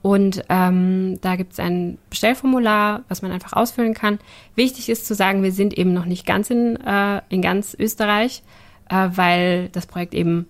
Und 0.06 0.44
ähm, 0.50 1.18
da 1.20 1.34
gibt 1.34 1.54
es 1.54 1.58
ein 1.58 1.98
Bestellformular, 2.10 3.02
was 3.08 3.22
man 3.22 3.32
einfach 3.32 3.54
ausfüllen 3.54 3.92
kann. 3.92 4.20
Wichtig 4.54 4.88
ist 4.88 5.04
zu 5.04 5.16
sagen, 5.16 5.42
wir 5.42 5.50
sind 5.50 5.76
eben 5.76 5.92
noch 5.92 6.04
nicht 6.04 6.24
ganz 6.24 6.48
in, 6.48 6.76
äh, 6.76 7.22
in 7.28 7.42
ganz 7.42 7.76
Österreich, 7.76 8.44
äh, 8.88 9.08
weil 9.10 9.68
das 9.70 9.86
Projekt 9.86 10.14
eben, 10.14 10.48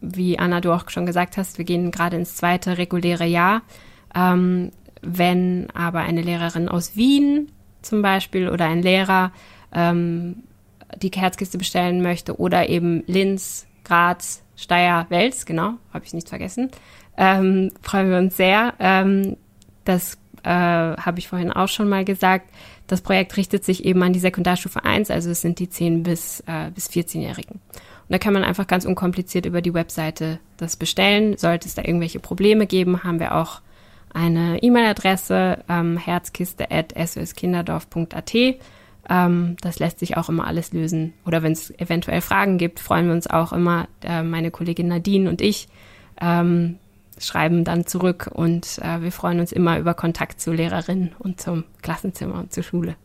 wie 0.00 0.38
Anna 0.38 0.60
du 0.60 0.70
auch 0.70 0.88
schon 0.88 1.04
gesagt 1.04 1.36
hast, 1.36 1.58
wir 1.58 1.64
gehen 1.64 1.90
gerade 1.90 2.14
ins 2.14 2.36
zweite 2.36 2.78
reguläre 2.78 3.26
Jahr. 3.26 3.62
Ähm, 4.14 4.70
wenn 5.00 5.66
aber 5.74 5.98
eine 6.02 6.22
Lehrerin 6.22 6.68
aus 6.68 6.94
Wien 6.94 7.50
zum 7.82 8.02
Beispiel 8.02 8.48
oder 8.48 8.66
ein 8.66 8.82
Lehrer 8.82 9.32
ähm, 9.72 10.44
die 10.94 11.10
Herzkiste 11.10 11.58
bestellen 11.58 12.02
möchte 12.02 12.38
oder 12.38 12.68
eben 12.68 13.02
Linz, 13.08 13.66
Graz, 13.82 14.44
Steyr, 14.54 15.06
Wels, 15.08 15.44
genau, 15.44 15.72
habe 15.92 16.04
ich 16.04 16.14
nicht 16.14 16.28
vergessen, 16.28 16.70
ähm, 17.22 17.70
freuen 17.82 18.10
wir 18.10 18.18
uns 18.18 18.36
sehr. 18.36 18.74
Ähm, 18.80 19.36
das 19.84 20.18
äh, 20.42 20.48
habe 20.48 21.20
ich 21.20 21.28
vorhin 21.28 21.52
auch 21.52 21.68
schon 21.68 21.88
mal 21.88 22.04
gesagt. 22.04 22.50
Das 22.88 23.00
Projekt 23.00 23.36
richtet 23.36 23.64
sich 23.64 23.84
eben 23.84 24.02
an 24.02 24.12
die 24.12 24.18
Sekundarstufe 24.18 24.84
1, 24.84 25.12
also 25.12 25.30
es 25.30 25.40
sind 25.40 25.60
die 25.60 25.70
10 25.70 26.02
bis, 26.02 26.40
äh, 26.40 26.72
bis 26.74 26.90
14-Jährigen. 26.90 27.52
Und 27.52 28.08
da 28.08 28.18
kann 28.18 28.34
man 28.34 28.42
einfach 28.42 28.66
ganz 28.66 28.84
unkompliziert 28.84 29.46
über 29.46 29.62
die 29.62 29.72
Webseite 29.72 30.40
das 30.56 30.74
bestellen. 30.74 31.36
Sollte 31.36 31.68
es 31.68 31.76
da 31.76 31.82
irgendwelche 31.82 32.18
Probleme 32.18 32.66
geben, 32.66 33.04
haben 33.04 33.20
wir 33.20 33.36
auch 33.36 33.60
eine 34.12 34.60
E-Mail-Adresse 34.60 35.62
ähm, 35.68 35.98
herzkiste.soskinderdorf.at. 35.98 38.34
Ähm, 39.08 39.56
das 39.60 39.78
lässt 39.78 40.00
sich 40.00 40.16
auch 40.16 40.28
immer 40.28 40.48
alles 40.48 40.72
lösen. 40.72 41.12
Oder 41.24 41.44
wenn 41.44 41.52
es 41.52 41.70
eventuell 41.78 42.20
Fragen 42.20 42.58
gibt, 42.58 42.80
freuen 42.80 43.06
wir 43.06 43.14
uns 43.14 43.28
auch 43.28 43.52
immer. 43.52 43.86
Äh, 44.02 44.24
meine 44.24 44.50
Kollegin 44.50 44.88
Nadine 44.88 45.30
und 45.30 45.40
ich 45.40 45.68
ähm, 46.20 46.80
schreiben 47.18 47.64
dann 47.64 47.86
zurück 47.86 48.30
und 48.32 48.78
äh, 48.78 49.02
wir 49.02 49.12
freuen 49.12 49.40
uns 49.40 49.52
immer 49.52 49.78
über 49.78 49.94
Kontakt 49.94 50.40
zu 50.40 50.52
Lehrerinnen 50.52 51.12
und 51.18 51.40
zum 51.40 51.64
Klassenzimmer 51.82 52.38
und 52.40 52.52
zur 52.52 52.62
Schule. 52.62 52.96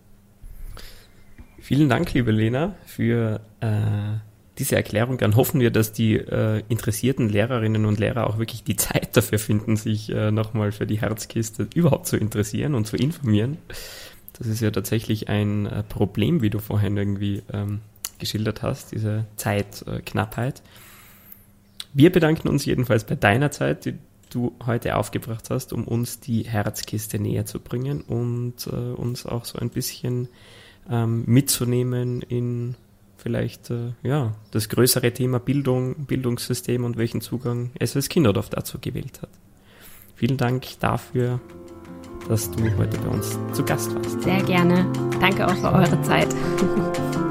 Vielen 1.60 1.90
Dank, 1.90 2.14
liebe 2.14 2.32
Lena, 2.32 2.76
für 2.86 3.42
äh, 3.60 4.20
diese 4.58 4.76
Erklärung, 4.76 5.18
dann 5.18 5.36
hoffen 5.36 5.60
wir, 5.60 5.72
dass 5.72 5.92
die 5.92 6.16
äh, 6.16 6.64
interessierten 6.70 7.30
Lehrerinnen 7.30 7.86
und 7.86 8.00
Lehrer 8.00 8.28
auch 8.28 8.38
wirklich 8.38 8.64
die 8.64 8.76
Zeit 8.76 9.16
dafür 9.16 9.40
finden, 9.40 9.76
sich 9.76 10.10
äh, 10.10 10.32
nochmal 10.32 10.72
für 10.72 10.88
die 10.88 11.00
Herzkiste 11.02 11.68
überhaupt 11.76 12.08
zu 12.08 12.18
interessieren 12.18 12.74
und 12.74 12.86
zu 12.88 12.96
informieren. 12.96 13.58
Das 14.38 14.48
ist 14.48 14.62
ja 14.62 14.72
tatsächlich 14.72 15.30
ein 15.30 15.66
äh, 15.66 15.84
Problem, 15.84 16.42
wie 16.42 16.50
du 16.50 16.60
vorhin 16.60 16.98
irgendwie 16.98 17.44
ähm, 17.52 17.82
geschildert 18.20 18.62
hast, 18.62 18.92
diese 18.92 19.26
Zeitknappheit. 19.36 20.62
Wir 21.94 22.12
bedanken 22.12 22.48
uns 22.48 22.66
jedenfalls 22.66 23.06
bei 23.06 23.16
deiner 23.16 23.52
Zeit, 23.52 23.86
die 23.86 23.96
du 24.30 24.54
heute 24.66 24.96
aufgebracht 24.96 25.50
hast, 25.50 25.74
um 25.74 25.88
uns 25.88 26.20
die 26.20 26.44
Herzkiste 26.44 27.20
näher 27.20 27.46
zu 27.46 27.60
bringen 27.60 28.02
und 28.02 28.68
äh, 28.68 28.76
uns 28.76 29.26
auch 29.26 29.46
so 29.46 29.58
ein 29.60 29.70
bisschen 29.70 30.28
ähm, 30.90 31.24
mitzunehmen 31.26 32.22
in 32.22 32.76
vielleicht 33.18 33.72
äh, 33.72 33.94
ja, 34.04 34.36
das 34.52 34.70
größere 34.70 35.12
Thema 35.12 35.40
Bildung, 35.40 36.06
Bildungssystem 36.06 36.84
und 36.84 36.98
welchen 36.98 37.22
Zugang 37.22 37.72
SOS 37.84 38.10
Kinderdorf 38.10 38.50
dazu 38.50 38.80
gewählt 38.80 39.22
hat. 39.22 39.30
Vielen 40.16 40.38
Dank 40.38 40.66
dafür, 40.80 41.40
dass 42.28 42.52
du 42.52 42.64
heute 42.78 42.98
bei 43.00 43.10
uns 43.10 43.38
zu 43.54 43.64
Gast 43.64 43.94
warst. 43.96 44.22
Sehr 44.22 44.42
gerne. 44.44 44.92
Danke 45.20 45.48
auch 45.48 45.56
für 45.56 45.72
eure 45.72 46.02
Zeit. 46.02 46.34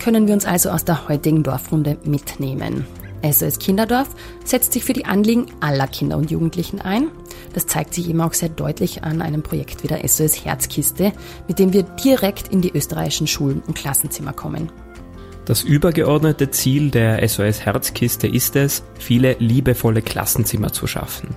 können 0.00 0.26
wir 0.26 0.34
uns 0.34 0.46
also 0.46 0.70
aus 0.70 0.84
der 0.84 1.08
heutigen 1.08 1.42
Dorfrunde 1.42 1.98
mitnehmen. 2.04 2.86
SOS 3.22 3.58
Kinderdorf 3.58 4.08
setzt 4.44 4.72
sich 4.72 4.82
für 4.82 4.94
die 4.94 5.04
Anliegen 5.04 5.46
aller 5.60 5.86
Kinder 5.86 6.16
und 6.16 6.30
Jugendlichen 6.30 6.80
ein. 6.80 7.08
Das 7.52 7.66
zeigt 7.66 7.94
sich 7.94 8.08
eben 8.08 8.20
auch 8.20 8.32
sehr 8.32 8.48
deutlich 8.48 9.04
an 9.04 9.20
einem 9.20 9.42
Projekt 9.42 9.82
wie 9.82 9.88
der 9.88 10.06
SOS 10.08 10.44
Herzkiste, 10.44 11.12
mit 11.46 11.58
dem 11.58 11.72
wir 11.72 11.82
direkt 11.82 12.48
in 12.48 12.62
die 12.62 12.72
österreichischen 12.72 13.26
Schulen 13.26 13.62
und 13.66 13.74
Klassenzimmer 13.74 14.32
kommen. 14.32 14.72
Das 15.44 15.62
übergeordnete 15.62 16.50
Ziel 16.50 16.90
der 16.90 17.26
SOS 17.26 17.60
Herzkiste 17.60 18.26
ist 18.28 18.56
es, 18.56 18.82
viele 18.98 19.36
liebevolle 19.38 20.00
Klassenzimmer 20.00 20.72
zu 20.72 20.86
schaffen. 20.86 21.34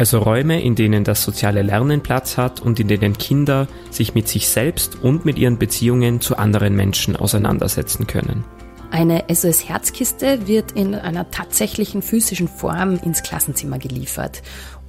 Also 0.00 0.20
Räume, 0.20 0.62
in 0.62 0.76
denen 0.76 1.04
das 1.04 1.22
soziale 1.22 1.60
Lernen 1.60 2.00
Platz 2.00 2.38
hat 2.38 2.62
und 2.62 2.80
in 2.80 2.88
denen 2.88 3.18
Kinder 3.18 3.68
sich 3.90 4.14
mit 4.14 4.28
sich 4.28 4.48
selbst 4.48 4.96
und 5.02 5.26
mit 5.26 5.36
ihren 5.36 5.58
Beziehungen 5.58 6.22
zu 6.22 6.38
anderen 6.38 6.74
Menschen 6.74 7.16
auseinandersetzen 7.16 8.06
können. 8.06 8.42
Eine 8.90 9.24
SOS 9.30 9.68
Herzkiste 9.68 10.48
wird 10.48 10.72
in 10.72 10.94
einer 10.94 11.30
tatsächlichen 11.30 12.00
physischen 12.00 12.48
Form 12.48 12.98
ins 13.04 13.22
Klassenzimmer 13.22 13.78
geliefert 13.78 14.40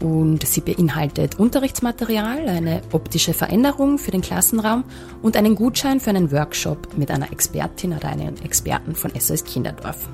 und 0.02 0.48
sie 0.48 0.62
beinhaltet 0.62 1.38
Unterrichtsmaterial, 1.38 2.48
eine 2.48 2.82
optische 2.94 3.34
Veränderung 3.34 3.98
für 3.98 4.12
den 4.12 4.22
Klassenraum 4.22 4.86
und 5.22 5.36
einen 5.36 5.56
Gutschein 5.56 6.00
für 6.00 6.12
einen 6.12 6.32
Workshop 6.32 6.98
mit 6.98 7.12
einer 7.12 7.34
Expertin 7.34 7.92
oder 7.92 8.08
einem 8.08 8.36
Experten 8.46 8.96
von 8.96 9.12
SOS 9.20 9.44
Kinderdorf. 9.44 10.08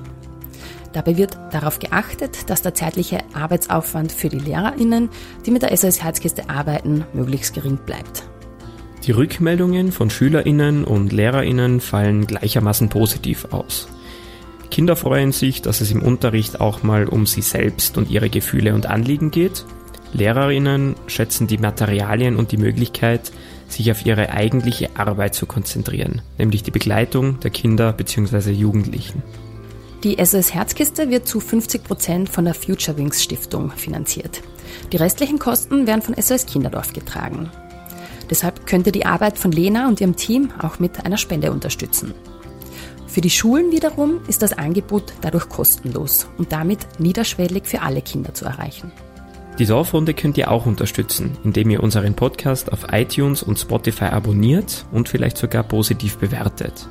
Dabei 0.92 1.16
wird 1.16 1.38
darauf 1.52 1.78
geachtet, 1.78 2.48
dass 2.48 2.62
der 2.62 2.74
zeitliche 2.74 3.20
Arbeitsaufwand 3.34 4.10
für 4.10 4.28
die 4.28 4.38
LehrerInnen, 4.38 5.10
die 5.44 5.50
mit 5.50 5.62
der 5.62 5.76
SOS 5.76 6.02
Herzkiste 6.02 6.48
arbeiten, 6.48 7.04
möglichst 7.12 7.54
gering 7.54 7.78
bleibt. 7.84 8.24
Die 9.06 9.12
Rückmeldungen 9.12 9.92
von 9.92 10.10
SchülerInnen 10.10 10.84
und 10.84 11.12
LehrerInnen 11.12 11.80
fallen 11.80 12.26
gleichermaßen 12.26 12.88
positiv 12.88 13.48
aus. 13.52 13.88
Kinder 14.70 14.96
freuen 14.96 15.32
sich, 15.32 15.62
dass 15.62 15.80
es 15.80 15.90
im 15.90 16.02
Unterricht 16.02 16.60
auch 16.60 16.82
mal 16.82 17.06
um 17.06 17.26
sie 17.26 17.42
selbst 17.42 17.96
und 17.96 18.10
ihre 18.10 18.28
Gefühle 18.28 18.74
und 18.74 18.86
Anliegen 18.86 19.30
geht. 19.30 19.64
Lehrerinnen 20.12 20.94
schätzen 21.06 21.46
die 21.46 21.58
Materialien 21.58 22.36
und 22.36 22.52
die 22.52 22.56
Möglichkeit, 22.56 23.32
sich 23.68 23.90
auf 23.90 24.04
ihre 24.04 24.30
eigentliche 24.30 24.90
Arbeit 24.96 25.34
zu 25.34 25.46
konzentrieren, 25.46 26.22
nämlich 26.38 26.62
die 26.62 26.70
Begleitung 26.70 27.40
der 27.40 27.50
Kinder 27.50 27.92
bzw. 27.92 28.50
Jugendlichen. 28.50 29.22
Die 30.04 30.24
SOS 30.24 30.54
Herzkiste 30.54 31.10
wird 31.10 31.26
zu 31.26 31.40
50 31.40 31.82
Prozent 31.82 32.28
von 32.28 32.44
der 32.44 32.54
Future 32.54 32.96
Wings 32.96 33.20
Stiftung 33.20 33.72
finanziert. 33.72 34.42
Die 34.92 34.96
restlichen 34.96 35.40
Kosten 35.40 35.88
werden 35.88 36.02
von 36.02 36.14
SOS 36.14 36.46
Kinderdorf 36.46 36.92
getragen. 36.92 37.50
Deshalb 38.30 38.64
könnte 38.64 38.92
die 38.92 39.06
Arbeit 39.06 39.38
von 39.38 39.50
Lena 39.50 39.88
und 39.88 40.00
ihrem 40.00 40.14
Team 40.14 40.52
auch 40.62 40.78
mit 40.78 41.04
einer 41.04 41.16
Spende 41.16 41.50
unterstützen. 41.50 42.14
Für 43.08 43.20
die 43.20 43.30
Schulen 43.30 43.72
wiederum 43.72 44.20
ist 44.28 44.42
das 44.42 44.52
Angebot 44.52 45.14
dadurch 45.20 45.48
kostenlos 45.48 46.28
und 46.38 46.52
damit 46.52 47.00
niederschwellig 47.00 47.66
für 47.66 47.82
alle 47.82 48.00
Kinder 48.00 48.34
zu 48.34 48.44
erreichen. 48.44 48.92
Die 49.58 49.66
Dorfrunde 49.66 50.14
könnt 50.14 50.38
ihr 50.38 50.52
auch 50.52 50.66
unterstützen, 50.66 51.36
indem 51.42 51.70
ihr 51.70 51.82
unseren 51.82 52.14
Podcast 52.14 52.72
auf 52.72 52.92
iTunes 52.92 53.42
und 53.42 53.58
Spotify 53.58 54.04
abonniert 54.04 54.86
und 54.92 55.08
vielleicht 55.08 55.38
sogar 55.38 55.64
positiv 55.64 56.18
bewertet. 56.18 56.86